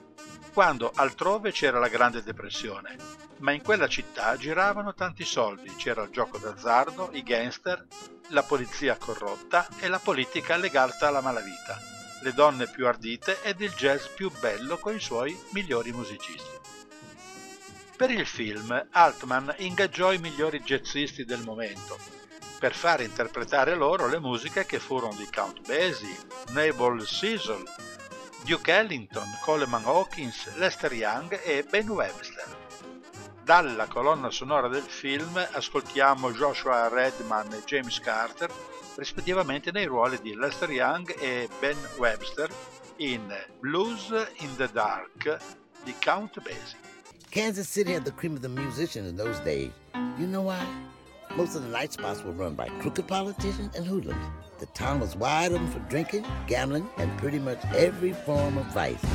quando 0.54 0.92
altrove 0.94 1.52
c'era 1.52 1.80
la 1.80 1.88
Grande 1.88 2.22
Depressione, 2.22 2.96
ma 3.40 3.52
in 3.52 3.64
quella 3.64 3.88
città 3.88 4.38
giravano 4.38 4.94
tanti 4.94 5.26
soldi, 5.26 5.74
c'era 5.74 6.04
il 6.04 6.12
gioco 6.12 6.38
d'azzardo, 6.38 7.10
i 7.14 7.24
gangster, 7.24 7.84
la 8.30 8.44
polizia 8.44 8.96
corrotta 8.96 9.68
e 9.80 9.88
la 9.88 10.00
politica 10.00 10.56
legata 10.56 11.08
alla 11.08 11.22
malavita, 11.22 11.95
le 12.26 12.34
donne 12.34 12.66
più 12.66 12.88
ardite 12.88 13.44
ed 13.44 13.62
il 13.62 13.72
jazz 13.74 14.08
più 14.08 14.32
bello 14.40 14.80
con 14.80 14.96
i 14.96 15.00
suoi 15.00 15.40
migliori 15.52 15.92
musicisti. 15.92 16.50
Per 17.96 18.10
il 18.10 18.26
film 18.26 18.88
Altman 18.90 19.54
ingaggiò 19.58 20.12
i 20.12 20.18
migliori 20.18 20.60
jazzisti 20.62 21.24
del 21.24 21.44
momento, 21.44 22.00
per 22.58 22.74
far 22.74 23.02
interpretare 23.02 23.76
loro 23.76 24.08
le 24.08 24.20
musiche 24.20 24.66
che 24.66 24.80
furono 24.80 25.14
di 25.14 25.30
Count 25.32 25.62
Basie, 25.68 26.18
Nabal 26.50 27.06
Cecil, 27.06 27.64
Duke 28.44 28.72
Ellington, 28.72 29.38
Coleman 29.42 29.86
Hawkins, 29.86 30.52
Lester 30.56 30.94
Young 30.94 31.40
e 31.44 31.64
Ben 31.70 31.88
Webster. 31.88 32.65
Dalla 33.46 33.86
colonna 33.86 34.32
sonora 34.32 34.68
del 34.68 34.82
film 34.82 35.38
ascoltiamo 35.38 36.32
Joshua 36.32 36.90
Redman 36.90 37.54
e 37.54 37.62
James 37.64 38.00
Carter, 38.00 38.50
rispettivamente 38.96 39.72
nei 39.72 39.86
ruoli 39.86 40.20
di 40.20 40.36
Lester 40.36 40.72
Young 40.72 41.16
e 41.20 41.48
Ben 41.60 41.78
Webster 41.98 42.50
in 42.96 43.22
Blues 43.60 44.10
in 44.40 44.56
the 44.56 44.68
Dark 44.74 45.38
di 45.84 45.94
Count 46.00 46.42
Basie. 46.42 46.80
Kansas 47.30 47.70
City 47.70 47.94
had 47.94 48.04
the 48.04 48.14
cream 48.14 48.34
of 48.34 48.42
the 48.42 48.50
musicians 48.50 49.08
in 49.08 49.16
those 49.16 49.40
days. 49.42 49.70
You 50.18 50.26
know 50.26 50.42
why? 50.42 50.66
Most 51.36 51.56
of 51.56 51.62
the 51.62 51.70
night 51.70 51.94
spots 51.94 52.24
were 52.24 52.34
run 52.34 52.56
by 52.56 52.70
crooked 52.80 53.06
politicians 53.06 53.76
and 53.76 53.86
hoodlums. 53.86 54.26
The 54.58 54.66
town 54.74 55.00
was 55.00 55.16
wide 55.16 55.52
open 55.52 55.70
for 55.70 55.82
drinking, 55.88 56.26
gambling, 56.48 56.90
and 56.98 57.16
pretty 57.20 57.38
much 57.38 57.60
every 57.76 58.14
form 58.14 58.58
of 58.58 58.66
vice. 58.74 59.06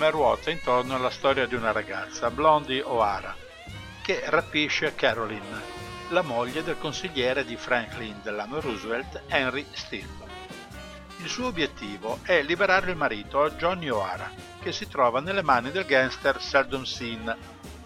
Film 0.00 0.10
ruota 0.10 0.50
intorno 0.50 0.94
alla 0.94 1.10
storia 1.10 1.44
di 1.44 1.54
una 1.54 1.72
ragazza, 1.72 2.30
Blondie 2.30 2.80
O'Hara, 2.80 3.36
che 4.00 4.22
rapisce 4.28 4.94
Caroline, 4.94 5.60
la 6.08 6.22
moglie 6.22 6.64
del 6.64 6.78
consigliere 6.78 7.44
di 7.44 7.54
Franklin 7.54 8.18
Delano 8.22 8.60
Roosevelt, 8.60 9.24
Henry 9.26 9.66
Steele. 9.72 10.08
Il 11.18 11.28
suo 11.28 11.48
obiettivo 11.48 12.20
è 12.22 12.40
liberare 12.40 12.90
il 12.90 12.96
marito, 12.96 13.50
Johnny 13.50 13.90
O'Hara, 13.90 14.32
che 14.62 14.72
si 14.72 14.88
trova 14.88 15.20
nelle 15.20 15.42
mani 15.42 15.70
del 15.70 15.84
gangster 15.84 16.40
Seldon 16.40 16.86
Sin, 16.86 17.36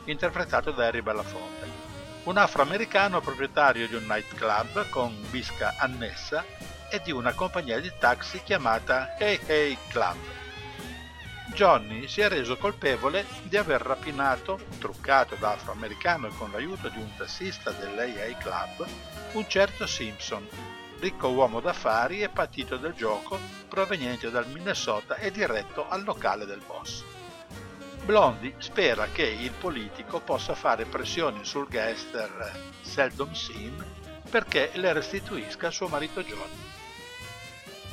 interpretato 0.04 0.70
da 0.70 0.86
Harry 0.86 1.00
Belafonte, 1.00 1.68
un 2.24 2.36
afroamericano 2.36 3.20
proprietario 3.20 3.88
di 3.88 3.96
un 3.96 4.04
nightclub 4.06 4.88
con 4.88 5.12
bisca 5.30 5.74
annessa 5.78 6.44
e 6.88 7.00
di 7.02 7.10
una 7.10 7.32
compagnia 7.32 7.80
di 7.80 7.90
taxi 7.98 8.40
chiamata 8.44 9.16
Hey 9.18 9.40
Hey 9.46 9.76
Club 9.88 10.42
Johnny 11.54 12.08
si 12.08 12.20
è 12.20 12.28
reso 12.28 12.56
colpevole 12.56 13.24
di 13.44 13.56
aver 13.56 13.80
rapinato, 13.80 14.58
truccato 14.80 15.36
da 15.36 15.52
afroamericano 15.52 16.26
e 16.26 16.32
con 16.36 16.50
l'aiuto 16.50 16.88
di 16.88 16.98
un 16.98 17.08
tassista 17.16 17.70
dell'AA 17.70 18.36
Club, 18.38 18.84
un 19.34 19.48
certo 19.48 19.86
Simpson, 19.86 20.48
ricco 20.98 21.28
uomo 21.28 21.60
d'affari 21.60 22.22
e 22.22 22.28
patito 22.28 22.76
del 22.76 22.94
gioco 22.94 23.38
proveniente 23.68 24.32
dal 24.32 24.48
Minnesota 24.48 25.14
e 25.14 25.30
diretto 25.30 25.88
al 25.88 26.02
locale 26.02 26.44
del 26.44 26.60
boss. 26.66 27.04
Blondie 28.04 28.56
spera 28.58 29.06
che 29.06 29.22
il 29.22 29.52
politico 29.52 30.18
possa 30.18 30.56
fare 30.56 30.86
pressioni 30.86 31.44
sul 31.44 31.68
gangster 31.68 32.72
Seldom 32.82 33.32
Sim 33.32 33.82
perché 34.28 34.70
le 34.74 34.92
restituisca 34.92 35.70
suo 35.70 35.86
marito 35.86 36.20
Johnny. 36.20 36.63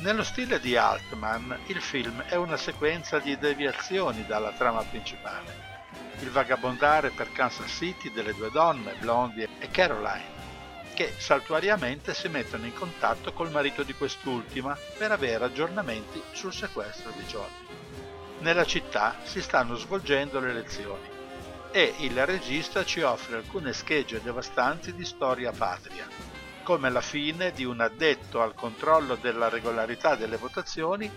Nello 0.01 0.23
stile 0.23 0.59
di 0.59 0.75
Altman, 0.75 1.59
il 1.67 1.79
film 1.79 2.23
è 2.23 2.33
una 2.33 2.57
sequenza 2.57 3.19
di 3.19 3.37
deviazioni 3.37 4.25
dalla 4.25 4.51
trama 4.51 4.81
principale. 4.81 5.53
Il 6.21 6.31
vagabondare 6.31 7.11
per 7.11 7.31
Kansas 7.31 7.69
City 7.69 8.11
delle 8.11 8.33
due 8.33 8.49
donne, 8.49 8.95
Blondie 8.99 9.47
e 9.59 9.69
Caroline, 9.69 10.39
che 10.95 11.13
saltuariamente 11.15 12.15
si 12.15 12.29
mettono 12.29 12.65
in 12.65 12.73
contatto 12.73 13.31
col 13.31 13.51
marito 13.51 13.83
di 13.83 13.93
quest'ultima 13.93 14.75
per 14.97 15.11
avere 15.11 15.45
aggiornamenti 15.45 16.19
sul 16.31 16.51
sequestro 16.51 17.11
di 17.15 17.23
Johnny. 17.25 17.67
Nella 18.39 18.65
città 18.65 19.17
si 19.23 19.39
stanno 19.39 19.75
svolgendo 19.75 20.39
le 20.39 20.49
elezioni 20.49 21.07
e 21.71 21.93
il 21.99 22.25
regista 22.25 22.83
ci 22.83 23.01
offre 23.01 23.35
alcune 23.35 23.71
schegge 23.71 24.19
devastanti 24.19 24.95
di 24.95 25.05
storia 25.05 25.51
patria, 25.51 26.07
come 26.63 26.89
la 26.89 27.01
fine 27.01 27.51
di 27.51 27.65
un 27.65 27.79
addetto 27.81 28.41
al 28.41 28.53
controllo 28.53 29.15
della 29.15 29.49
regolarità 29.49 30.15
delle 30.15 30.37
votazioni 30.37 31.09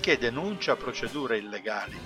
che 0.00 0.18
denuncia 0.18 0.76
procedure 0.76 1.38
illegali 1.38 1.98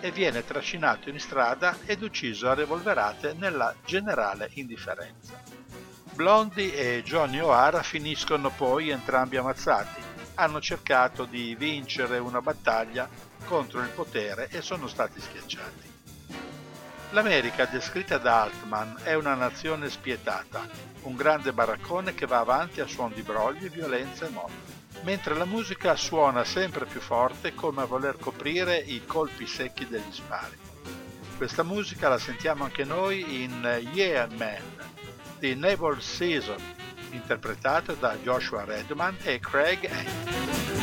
e 0.00 0.10
viene 0.10 0.44
trascinato 0.44 1.10
in 1.10 1.18
strada 1.18 1.78
ed 1.84 2.02
ucciso 2.02 2.48
a 2.48 2.54
revolverate 2.54 3.34
nella 3.34 3.74
generale 3.84 4.50
indifferenza. 4.54 5.42
Blondie 6.14 6.96
e 6.98 7.02
Johnny 7.02 7.38
O'Hara 7.40 7.82
finiscono 7.82 8.50
poi 8.50 8.90
entrambi 8.90 9.36
ammazzati. 9.36 10.00
Hanno 10.34 10.60
cercato 10.60 11.24
di 11.24 11.54
vincere 11.54 12.18
una 12.18 12.40
battaglia 12.40 13.08
contro 13.44 13.80
il 13.80 13.88
potere 13.88 14.48
e 14.50 14.62
sono 14.62 14.86
stati 14.86 15.20
schiacciati. 15.20 15.89
L'America 17.12 17.66
descritta 17.66 18.18
da 18.18 18.42
Altman 18.42 19.00
è 19.02 19.14
una 19.14 19.34
nazione 19.34 19.90
spietata, 19.90 20.64
un 21.02 21.16
grande 21.16 21.52
baraccone 21.52 22.14
che 22.14 22.24
va 22.24 22.38
avanti 22.38 22.80
a 22.80 22.86
suon 22.86 23.12
di 23.12 23.22
brogli, 23.22 23.68
violenza 23.68 24.26
e 24.26 24.28
morte, 24.28 24.72
mentre 25.02 25.34
la 25.34 25.44
musica 25.44 25.96
suona 25.96 26.44
sempre 26.44 26.84
più 26.84 27.00
forte 27.00 27.52
come 27.52 27.82
a 27.82 27.86
voler 27.86 28.16
coprire 28.16 28.76
i 28.76 29.04
colpi 29.06 29.48
secchi 29.48 29.88
degli 29.88 30.12
spari. 30.12 30.56
Questa 31.36 31.64
musica 31.64 32.08
la 32.08 32.18
sentiamo 32.18 32.62
anche 32.62 32.84
noi 32.84 33.42
in 33.42 33.88
Yeah 33.92 34.28
Man, 34.36 34.62
The 35.40 35.56
Naval 35.56 36.00
Season, 36.00 36.62
interpretato 37.10 37.94
da 37.94 38.14
Joshua 38.22 38.64
Redman 38.64 39.16
e 39.22 39.40
Craig 39.40 39.84
Hank. 39.84 40.79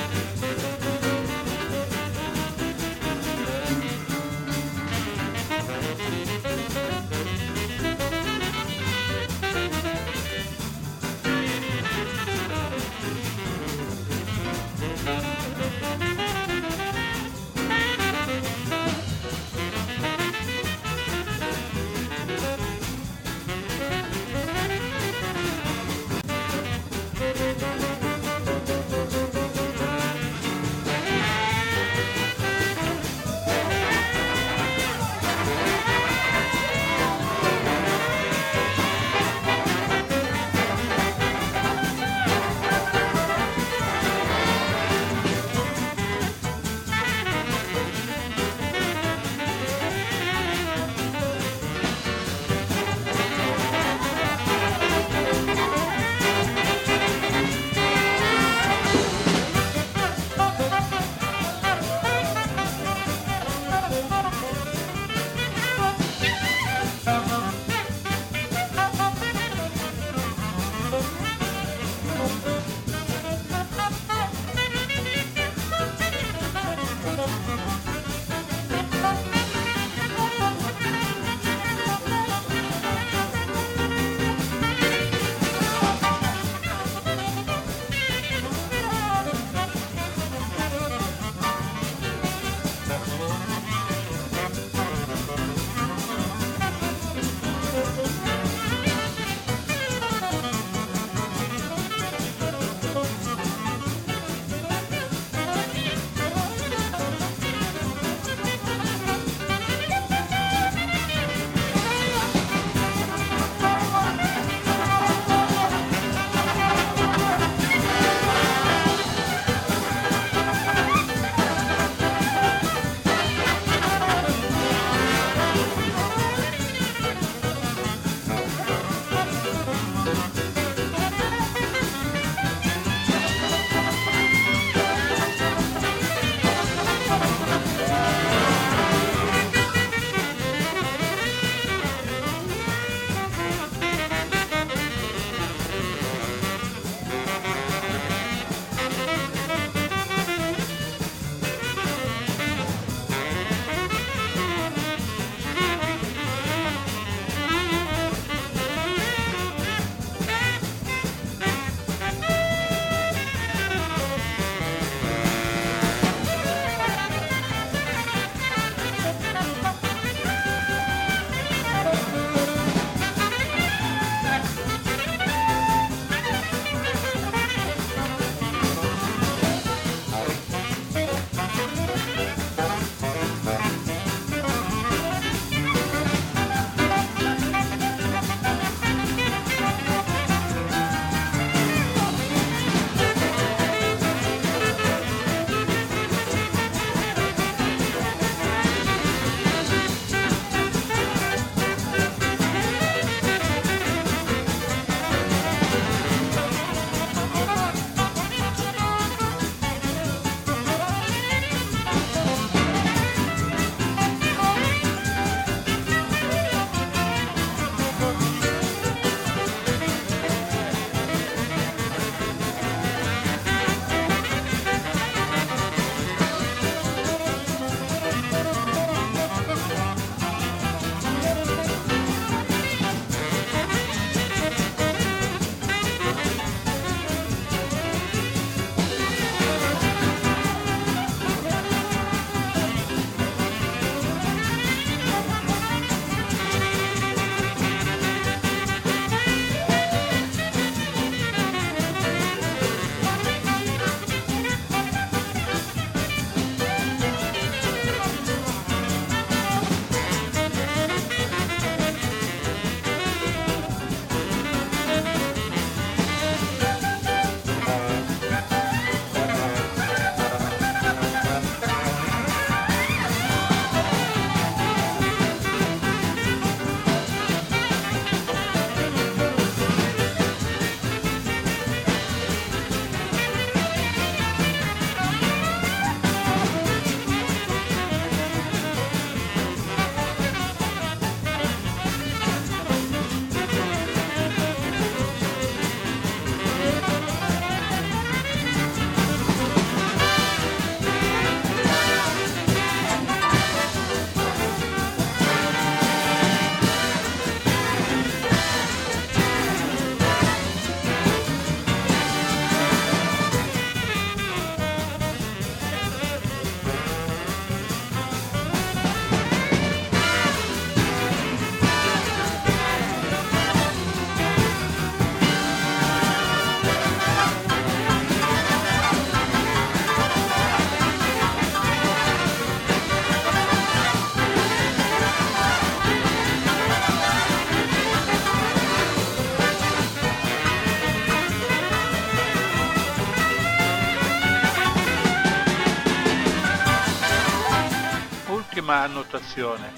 Ultima 348.67 348.81
annotazione. 348.81 349.71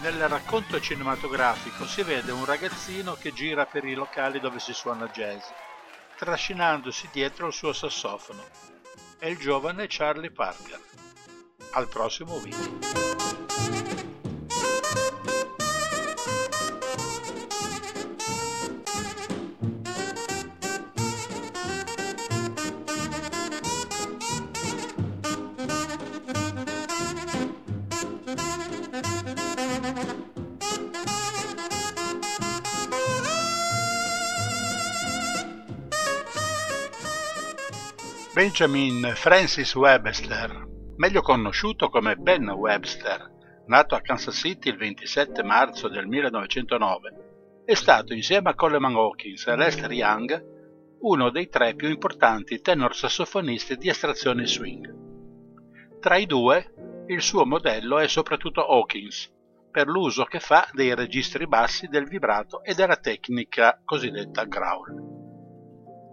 Nel 0.00 0.28
racconto 0.28 0.80
cinematografico 0.80 1.86
si 1.86 2.02
vede 2.02 2.32
un 2.32 2.44
ragazzino 2.44 3.14
che 3.14 3.32
gira 3.32 3.64
per 3.64 3.84
i 3.84 3.94
locali 3.94 4.40
dove 4.40 4.58
si 4.58 4.72
suona 4.72 5.06
jazz, 5.06 5.44
trascinandosi 6.16 7.08
dietro 7.12 7.46
il 7.46 7.52
suo 7.52 7.72
sassofono. 7.72 8.42
È 9.18 9.26
il 9.26 9.38
giovane 9.38 9.86
Charlie 9.88 10.32
Parker. 10.32 10.80
Al 11.74 11.88
prossimo 11.88 12.38
video. 12.38 14.13
Benjamin 38.34 39.12
Francis 39.14 39.76
Webster, 39.76 40.66
meglio 40.96 41.22
conosciuto 41.22 41.88
come 41.88 42.16
Ben 42.16 42.50
Webster, 42.50 43.30
nato 43.66 43.94
a 43.94 44.00
Kansas 44.00 44.34
City 44.34 44.70
il 44.70 44.76
27 44.76 45.44
marzo 45.44 45.86
del 45.86 46.08
1909, 46.08 47.62
è 47.64 47.74
stato 47.74 48.12
insieme 48.12 48.50
a 48.50 48.56
Coleman 48.56 48.96
Hawkins 48.96 49.46
e 49.46 49.54
Lester 49.54 49.92
Young 49.92 50.52
uno 51.02 51.30
dei 51.30 51.48
tre 51.48 51.76
più 51.76 51.88
importanti 51.88 52.60
tenor 52.60 52.96
sassofonisti 52.96 53.76
di 53.76 53.88
estrazione 53.88 54.48
swing. 54.48 54.92
Tra 56.00 56.16
i 56.16 56.26
due, 56.26 56.74
il 57.06 57.22
suo 57.22 57.46
modello 57.46 58.00
è 58.00 58.08
soprattutto 58.08 58.66
Hawkins, 58.66 59.32
per 59.70 59.86
l'uso 59.86 60.24
che 60.24 60.40
fa 60.40 60.68
dei 60.72 60.92
registri 60.96 61.46
bassi 61.46 61.86
del 61.86 62.08
vibrato 62.08 62.64
e 62.64 62.74
della 62.74 62.96
tecnica 62.96 63.80
cosiddetta 63.84 64.42
growl. 64.42 65.23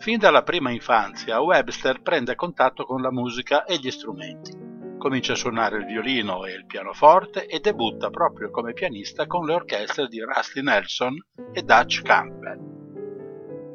Fin 0.01 0.17
dalla 0.17 0.41
prima 0.41 0.71
infanzia 0.71 1.41
Webster 1.41 2.01
prende 2.01 2.33
contatto 2.33 2.85
con 2.85 3.03
la 3.03 3.11
musica 3.11 3.65
e 3.65 3.77
gli 3.77 3.91
strumenti. 3.91 4.51
Comincia 4.97 5.33
a 5.33 5.35
suonare 5.35 5.77
il 5.77 5.85
violino 5.85 6.43
e 6.43 6.53
il 6.53 6.65
pianoforte 6.65 7.45
e 7.45 7.59
debutta 7.59 8.09
proprio 8.09 8.49
come 8.49 8.73
pianista 8.73 9.27
con 9.27 9.45
le 9.45 9.53
orchestre 9.53 10.07
di 10.07 10.19
Rusty 10.19 10.63
Nelson 10.63 11.13
e 11.53 11.61
Dutch 11.61 12.01
Campbell. 12.01 12.57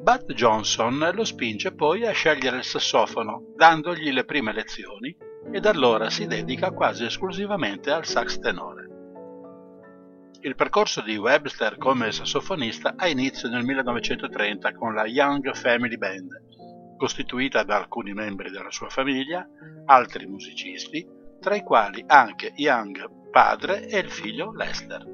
Bud 0.03 0.33
Johnson 0.33 1.11
lo 1.15 1.25
spinge 1.25 1.73
poi 1.73 2.05
a 2.05 2.11
scegliere 2.11 2.57
il 2.57 2.65
sassofono, 2.65 3.53
dandogli 3.55 4.11
le 4.11 4.25
prime 4.25 4.53
lezioni, 4.53 5.17
e 5.53 5.61
da 5.61 5.71
allora 5.71 6.11
si 6.11 6.27
dedica 6.27 6.73
quasi 6.73 7.05
esclusivamente 7.05 7.93
al 7.93 8.05
sax 8.05 8.41
tenore. 8.41 8.96
Il 10.47 10.55
percorso 10.55 11.01
di 11.01 11.17
Webster 11.17 11.77
come 11.77 12.13
sassofonista 12.13 12.95
ha 12.97 13.09
inizio 13.09 13.49
nel 13.49 13.65
1930 13.65 14.75
con 14.75 14.95
la 14.95 15.05
Young 15.05 15.53
Family 15.57 15.97
Band, 15.97 16.97
costituita 16.97 17.65
da 17.65 17.79
alcuni 17.79 18.13
membri 18.13 18.53
della 18.53 18.71
sua 18.71 18.89
famiglia, 18.89 19.45
altri 19.87 20.25
musicisti, 20.27 21.05
tra 21.41 21.57
i 21.57 21.65
quali 21.65 22.05
anche 22.07 22.53
Young 22.55 23.31
padre 23.33 23.89
e 23.89 23.99
il 23.99 24.09
figlio 24.09 24.53
Lester. 24.53 25.05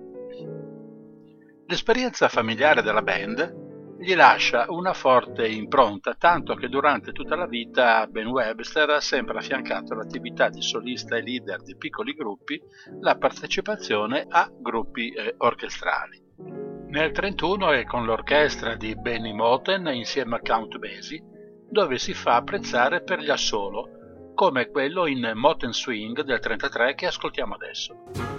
L'esperienza 1.65 2.29
familiare 2.29 2.83
della 2.83 3.01
band 3.01 3.62
gli 4.03 4.17
lascia 4.17 4.65
una 4.69 4.93
forte 4.95 5.47
impronta, 5.47 6.15
tanto 6.15 6.55
che 6.55 6.69
durante 6.69 7.13
tutta 7.13 7.37
la 7.37 7.47
vita 7.47 8.05
Ben 8.09 8.27
Webster 8.27 8.91
ha 8.91 9.01
sempre 9.01 9.39
affiancato 9.39 9.95
l'attività 9.95 10.49
di 10.49 10.61
solista 10.61 11.17
e 11.17 11.23
leader 11.23 11.63
di 11.63 11.77
piccoli 11.77 12.13
gruppi 12.13 12.61
la 13.01 13.17
partecipazione 13.17 14.27
a 14.29 14.51
gruppi 14.53 15.13
eh, 15.13 15.37
orchestrali. 15.39 16.21
Nel 16.37 17.13
1931 17.13 17.71
è 17.71 17.85
con 17.85 18.05
l'orchestra 18.05 18.75
di 18.75 18.97
Benny 18.97 19.33
Moten 19.33 19.87
insieme 19.93 20.35
a 20.35 20.41
Count 20.41 20.79
Basie, 20.79 21.23
dove 21.71 21.97
si 21.99 22.13
fa 22.13 22.35
apprezzare 22.35 23.05
per 23.05 23.21
gli 23.21 23.31
assolo, 23.31 24.33
come 24.35 24.69
quello 24.69 25.07
in 25.07 25.31
Moten 25.35 25.73
Swing 25.73 26.17
del 26.23 26.41
1933 26.43 26.95
che 26.97 27.07
ascoltiamo 27.07 27.55
adesso. 27.55 28.32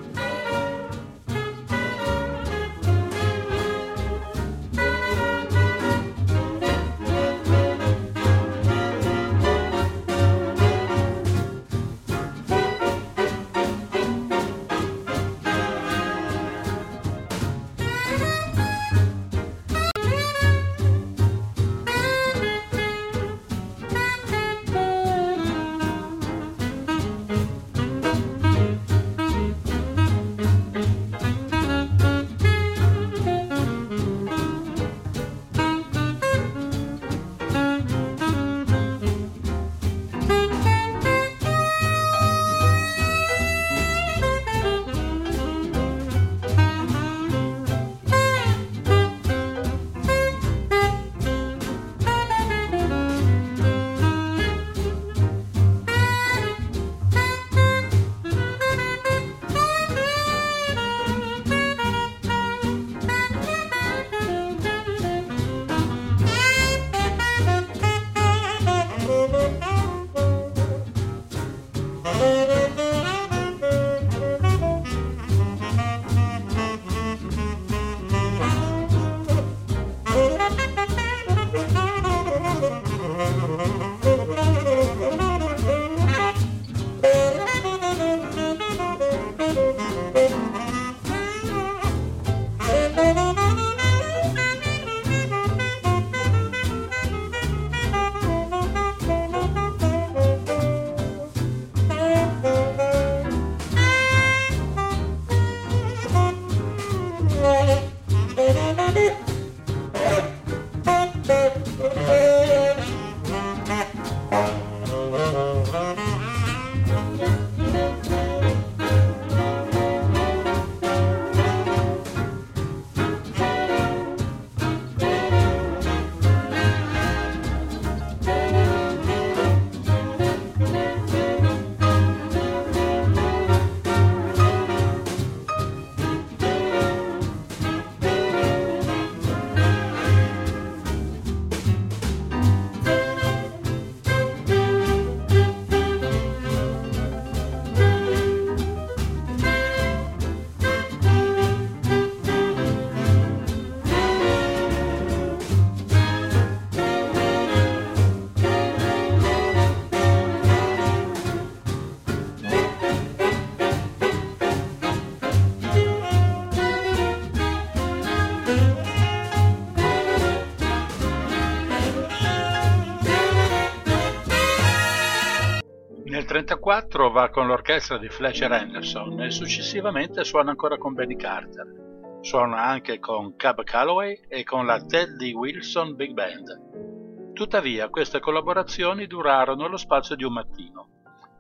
1934 176.63 177.11
va 177.11 177.29
con 177.29 177.47
l'orchestra 177.47 177.97
di 177.97 178.07
Fletcher 178.07 178.49
Henderson 178.49 179.19
e 179.19 179.31
successivamente 179.31 180.23
suona 180.23 180.51
ancora 180.51 180.77
con 180.77 180.93
Benny 180.93 181.17
Carter. 181.17 182.19
Suona 182.21 182.63
anche 182.63 182.99
con 182.99 183.35
Cab 183.35 183.63
Calloway 183.63 184.17
e 184.29 184.45
con 184.45 184.65
la 184.65 184.81
Teddy 184.81 185.33
Wilson 185.33 185.93
Big 185.97 186.13
Band. 186.13 187.33
Tuttavia 187.33 187.89
queste 187.89 188.21
collaborazioni 188.21 189.07
durarono 189.07 189.67
lo 189.67 189.75
spazio 189.75 190.15
di 190.15 190.23
un 190.23 190.31
mattino. 190.31 190.87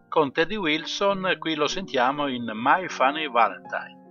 Con 0.09 0.33
Teddy 0.33 0.57
Wilson 0.57 1.37
qui 1.39 1.55
lo 1.55 1.67
sentiamo 1.67 2.27
in 2.27 2.51
My 2.53 2.89
Funny 2.89 3.29
Valentine. 3.31 4.02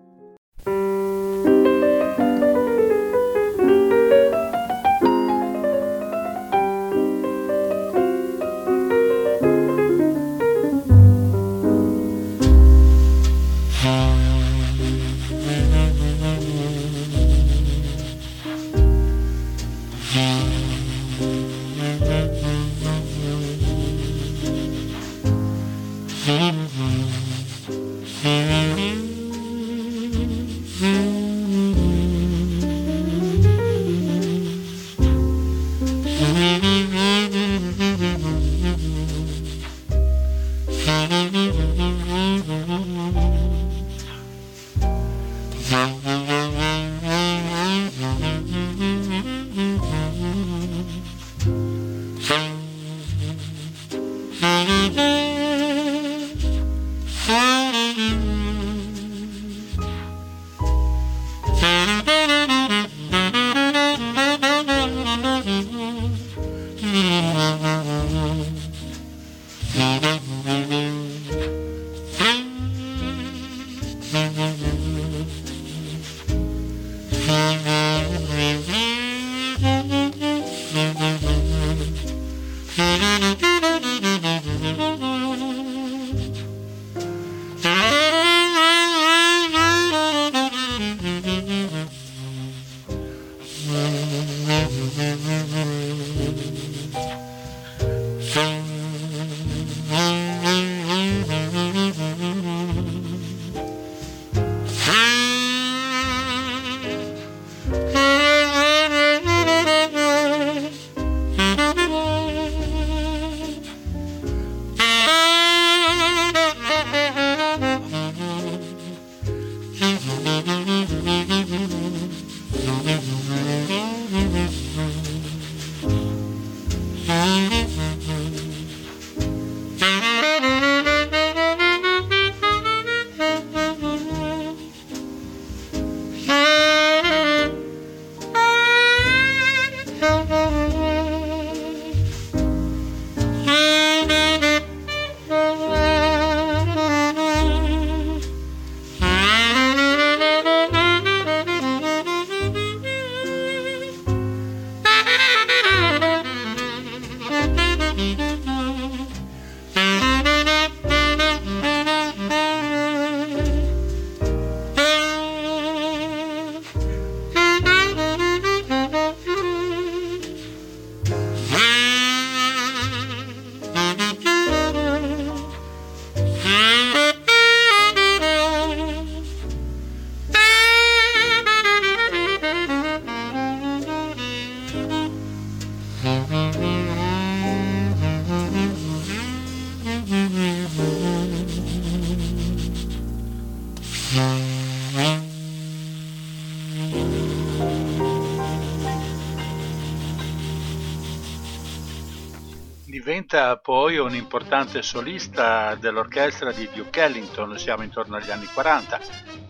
diventa 203.33 203.57
poi 203.57 203.97
un 203.97 204.15
importante 204.15 204.83
solista 204.83 205.75
dell'orchestra 205.77 206.53
di 206.53 206.69
Duke 206.71 207.01
Ellington, 207.03 207.59
siamo 207.59 207.83
intorno 207.83 208.17
agli 208.17 208.31
anni 208.31 208.45
40, 208.45 209.01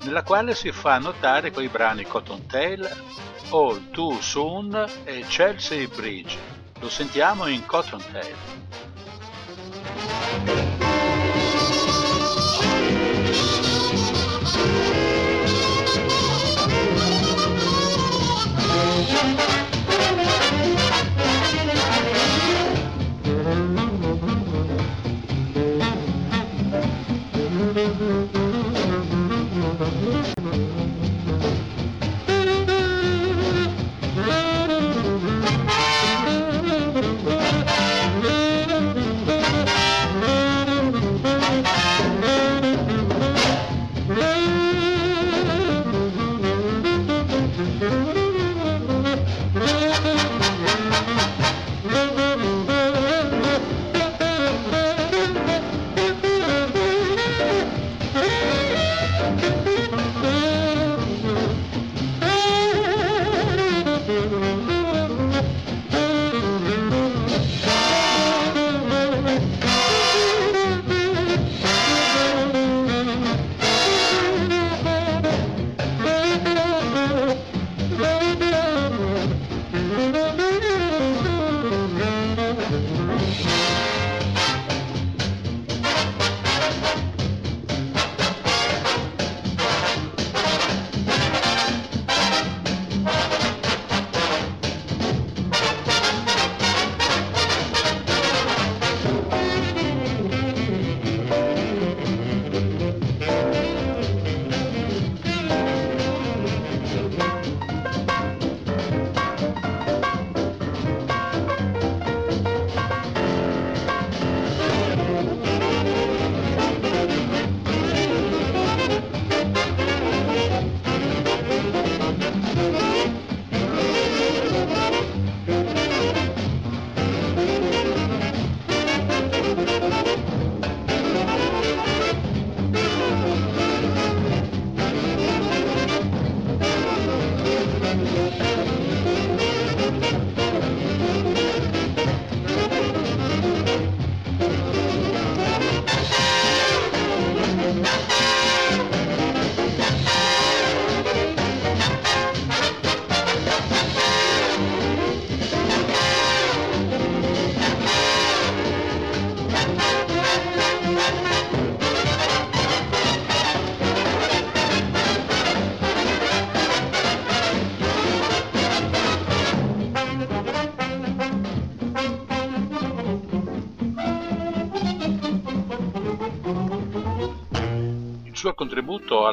nella 0.05 0.23
quale 0.23 0.55
si 0.55 0.71
fa 0.71 0.99
notare 0.99 1.51
coi 1.51 1.67
brani 1.67 2.05
Cotton 2.05 2.47
Tail, 2.47 2.89
All 3.51 3.91
Too 3.91 4.21
Soon 4.21 4.89
e 5.03 5.25
Chelsea 5.27 5.89
Bridge. 5.89 6.39
Lo 6.79 6.89
sentiamo 6.89 7.49
in 7.49 7.67
Cotton 7.67 8.03
Tail. 8.13 8.37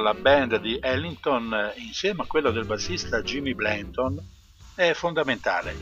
Alla 0.09 0.13
band 0.13 0.59
di 0.59 0.79
Ellington 0.81 1.73
insieme 1.75 2.23
a 2.23 2.25
quello 2.25 2.49
del 2.49 2.65
bassista 2.65 3.21
Jimmy 3.21 3.53
Blanton 3.53 4.19
è 4.73 4.93
fondamentale, 4.93 5.75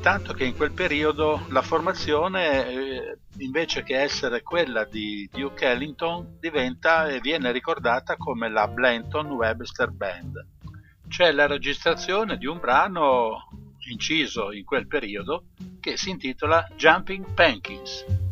tanto 0.00 0.32
che 0.32 0.44
in 0.44 0.56
quel 0.56 0.72
periodo 0.72 1.46
la 1.50 1.62
formazione, 1.62 2.66
eh, 2.66 3.18
invece 3.38 3.82
che 3.84 4.00
essere 4.00 4.42
quella 4.42 4.84
di 4.84 5.28
Duke 5.30 5.66
Ellington, 5.66 6.38
diventa 6.40 7.06
e 7.06 7.20
viene 7.20 7.52
ricordata 7.52 8.16
come 8.16 8.48
la 8.48 8.66
Blanton 8.66 9.30
Webster 9.30 9.90
Band. 9.90 10.44
C'è 11.06 11.30
la 11.30 11.46
registrazione 11.46 12.38
di 12.38 12.46
un 12.46 12.58
brano 12.58 13.50
inciso 13.90 14.52
in 14.52 14.64
quel 14.64 14.86
periodo 14.86 15.44
che 15.80 15.96
si 15.96 16.10
intitola 16.10 16.66
Jumping 16.76 17.34
Pankins. 17.34 18.29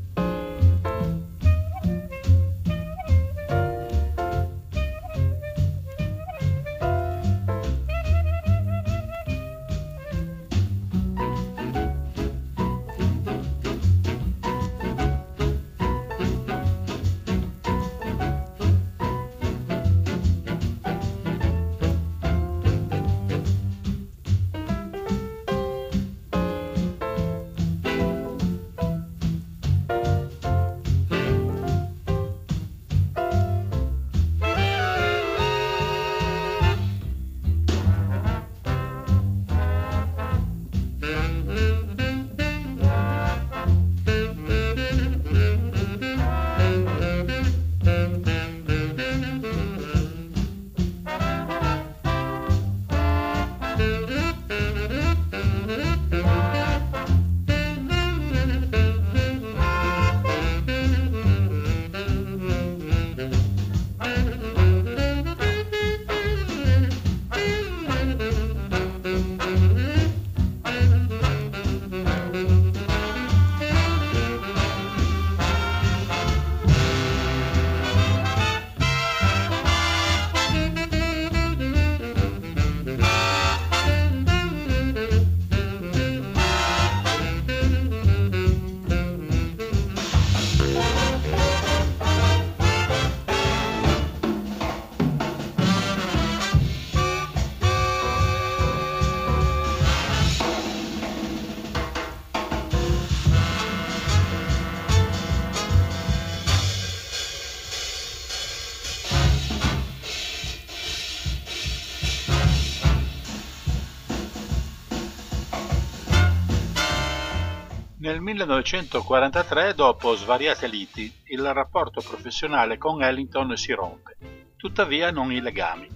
1943, 118.28 119.72
dopo 119.72 120.14
svariate 120.14 120.66
liti, 120.66 121.10
il 121.28 121.50
rapporto 121.54 122.02
professionale 122.02 122.76
con 122.76 123.02
Ellington 123.02 123.56
si 123.56 123.72
rompe, 123.72 124.18
tuttavia 124.54 125.10
non 125.10 125.32
i 125.32 125.40
legami. 125.40 125.88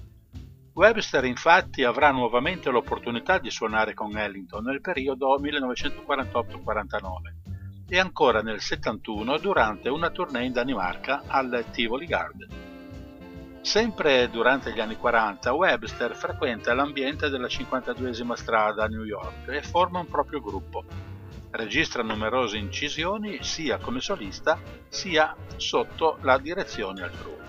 Webster 0.73 1.27
infatti 1.27 1.85
avrà 1.85 2.11
nuovamente 2.11 2.71
l'opportunità 2.71 3.37
di 3.37 3.51
suonare 3.51 3.93
con 3.93 4.17
Ellington 4.17 4.65
nel 4.65 4.81
periodo 4.81 5.39
1948-49 5.39 7.11
e 7.87 7.99
ancora 7.99 8.41
nel 8.41 8.63
71 8.63 9.37
durante 9.37 9.91
una 9.91 10.09
tournée 10.09 10.47
in 10.47 10.53
Danimarca 10.53 11.25
al 11.27 11.67
Tivoli 11.71 12.07
Garden. 12.07 12.49
Sempre 13.61 14.31
durante 14.31 14.73
gli 14.73 14.81
anni 14.81 14.97
40 14.97 15.53
Webster 15.53 16.17
frequenta 16.17 16.73
l'ambiente 16.73 17.29
della 17.29 17.47
52esima 17.47 18.33
strada 18.33 18.85
a 18.85 18.89
New 18.89 19.05
York 19.05 19.49
e 19.49 19.61
forma 19.61 19.99
un 19.99 20.09
proprio 20.09 20.41
gruppo, 20.41 21.12
registra 21.53 22.03
numerose 22.03 22.57
incisioni 22.57 23.43
sia 23.43 23.79
come 23.79 24.01
solista 24.01 24.59
sia 24.89 25.35
sotto 25.57 26.19
la 26.23 26.39
direzione 26.39 27.03
altrui. 27.03 27.41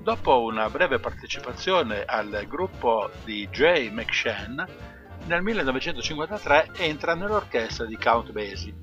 Dopo 0.00 0.42
una 0.42 0.68
breve 0.68 0.98
partecipazione 0.98 2.04
al 2.04 2.44
gruppo 2.46 3.10
di 3.24 3.48
Jay 3.48 3.90
McShann, 3.90 4.60
nel 5.26 5.42
1953 5.42 6.72
entra 6.76 7.14
nell'orchestra 7.14 7.86
di 7.86 7.96
Count 7.96 8.30
Basie 8.30 8.74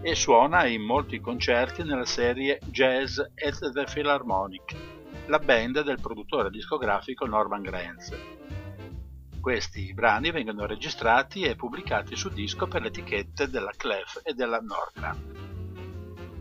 e 0.00 0.14
suona 0.14 0.66
in 0.66 0.82
molti 0.82 1.20
concerti 1.20 1.82
nella 1.82 2.04
serie 2.04 2.60
Jazz 2.66 3.18
at 3.18 3.72
the 3.72 3.84
Philharmonic, 3.84 4.76
la 5.26 5.40
band 5.40 5.82
del 5.82 6.00
produttore 6.00 6.50
discografico 6.50 7.26
Norman 7.26 7.62
Granz. 7.62 8.14
Questi 9.40 9.94
brani 9.94 10.30
vengono 10.30 10.66
registrati 10.66 11.42
e 11.42 11.54
pubblicati 11.54 12.16
su 12.16 12.28
disco 12.28 12.66
per 12.66 12.82
le 12.82 12.88
etichette 12.88 13.48
della 13.48 13.72
Clef 13.76 14.20
e 14.24 14.34
della 14.34 14.58
Nordgram. 14.58 15.46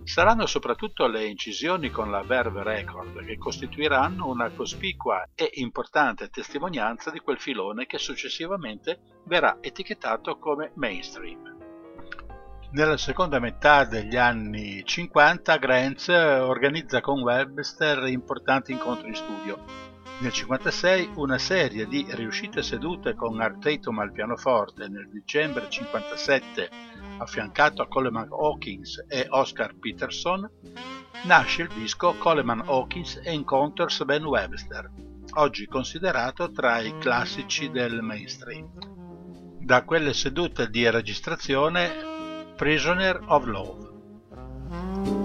Saranno 0.04 0.46
soprattutto 0.46 1.06
le 1.06 1.26
incisioni 1.26 1.90
con 1.90 2.10
la 2.10 2.24
Verve 2.24 2.64
Record 2.64 3.26
che 3.26 3.38
costituiranno 3.38 4.28
una 4.28 4.50
cospicua 4.50 5.28
e 5.36 5.50
importante 5.56 6.30
testimonianza 6.30 7.12
di 7.12 7.20
quel 7.20 7.40
filone 7.40 7.86
che 7.86 7.98
successivamente 7.98 9.00
verrà 9.26 9.58
etichettato 9.62 10.38
come 10.40 10.72
mainstream. 10.76 11.56
Nella 12.72 12.98
seconda 12.98 13.40
metà 13.40 13.86
degli 13.86 14.16
anni 14.16 14.84
50 14.84 15.58
Grants 15.58 16.08
organizza 16.08 17.00
con 17.00 17.22
Webster 17.22 18.08
importanti 18.08 18.72
incontri 18.72 19.10
in 19.10 19.16
studio 19.16 19.87
nel 20.20 20.32
1956 20.34 21.12
una 21.16 21.38
serie 21.38 21.86
di 21.86 22.06
riuscite 22.10 22.64
sedute 22.64 23.14
con 23.14 23.40
Art 23.40 23.60
Tatum 23.60 24.00
al 24.00 24.12
pianoforte 24.12 24.88
nel 24.88 25.10
dicembre 25.12 25.68
1957 25.70 26.70
affiancato 27.20 27.84
a 27.84 27.88
Coleman 27.88 28.28
Hawkins 28.32 29.06
e 29.08 29.28
Oscar 29.30 29.76
Peterson, 29.76 30.50
nasce 31.26 31.64
il 31.64 31.70
disco 31.70 32.16
Coleman 32.18 32.64
Hawkins 32.66 33.20
Encounters 33.24 34.04
Ben 34.06 34.26
Webster, 34.26 34.90
oggi 35.34 35.68
considerato 35.68 36.52
tra 36.52 36.80
i 36.80 36.98
classici 36.98 37.70
del 37.70 38.02
mainstream. 38.02 38.70
Da 39.60 39.84
quelle 39.84 40.14
sedute 40.14 40.70
di 40.70 40.90
registrazione 40.90 42.54
Prisoner 42.56 43.20
of 43.28 43.46
Love. 43.46 45.17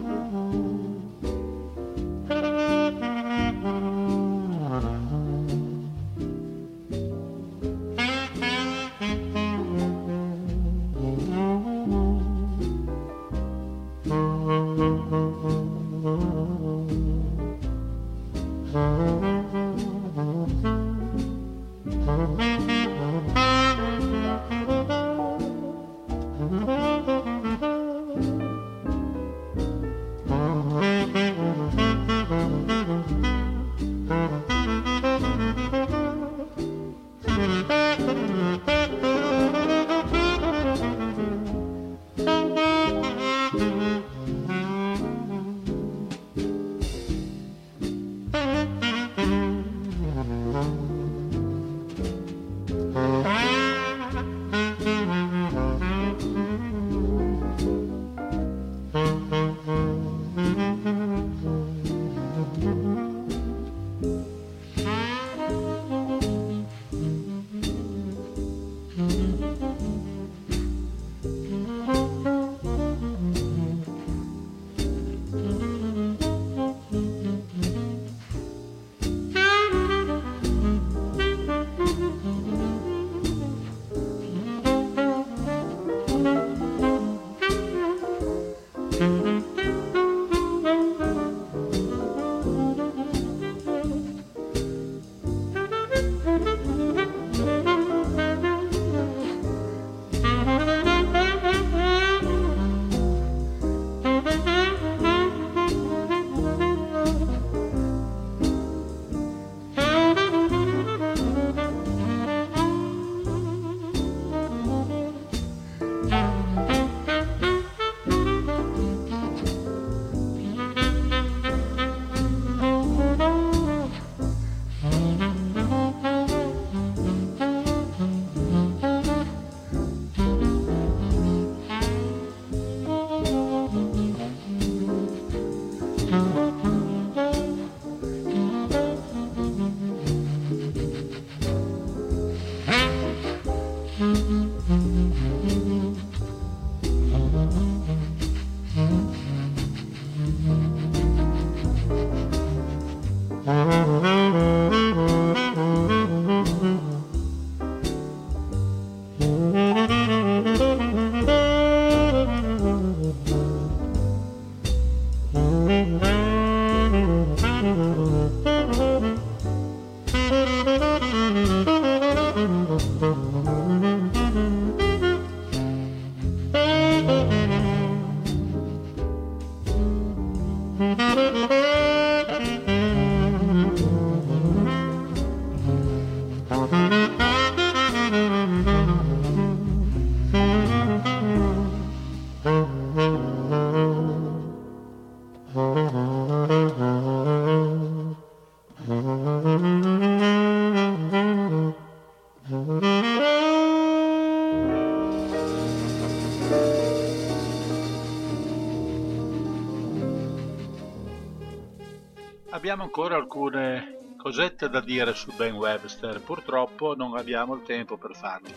Abbiamo 212.62 212.84
ancora 212.84 213.16
alcune 213.16 214.14
cosette 214.16 214.68
da 214.68 214.80
dire 214.80 215.14
su 215.14 215.32
Ben 215.34 215.54
Webster, 215.54 216.20
purtroppo 216.20 216.94
non 216.94 217.16
abbiamo 217.16 217.56
il 217.56 217.64
tempo 217.64 217.96
per 217.96 218.14
farlo. 218.14 218.54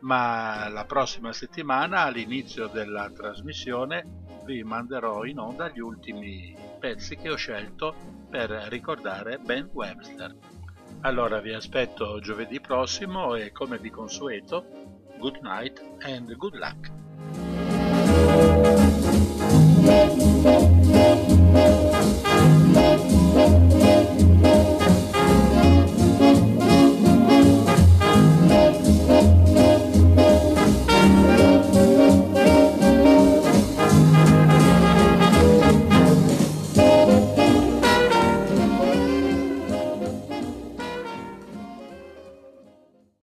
Ma 0.00 0.68
la 0.68 0.84
prossima 0.84 1.32
settimana, 1.32 2.02
all'inizio 2.02 2.66
della 2.66 3.10
trasmissione, 3.10 4.06
vi 4.44 4.62
manderò 4.64 5.24
in 5.24 5.38
onda 5.38 5.70
gli 5.70 5.78
ultimi 5.78 6.54
pezzi 6.78 7.16
che 7.16 7.30
ho 7.30 7.36
scelto 7.36 7.94
per 8.28 8.50
ricordare 8.68 9.38
Ben 9.38 9.70
Webster. 9.72 10.36
Allora 11.00 11.40
vi 11.40 11.54
aspetto 11.54 12.20
giovedì 12.20 12.60
prossimo 12.60 13.34
e 13.34 13.50
come 13.50 13.80
di 13.80 13.88
consueto, 13.88 14.66
good 15.16 15.38
night 15.40 15.82
and 16.00 16.36
good 16.36 16.54
luck. 16.56 16.92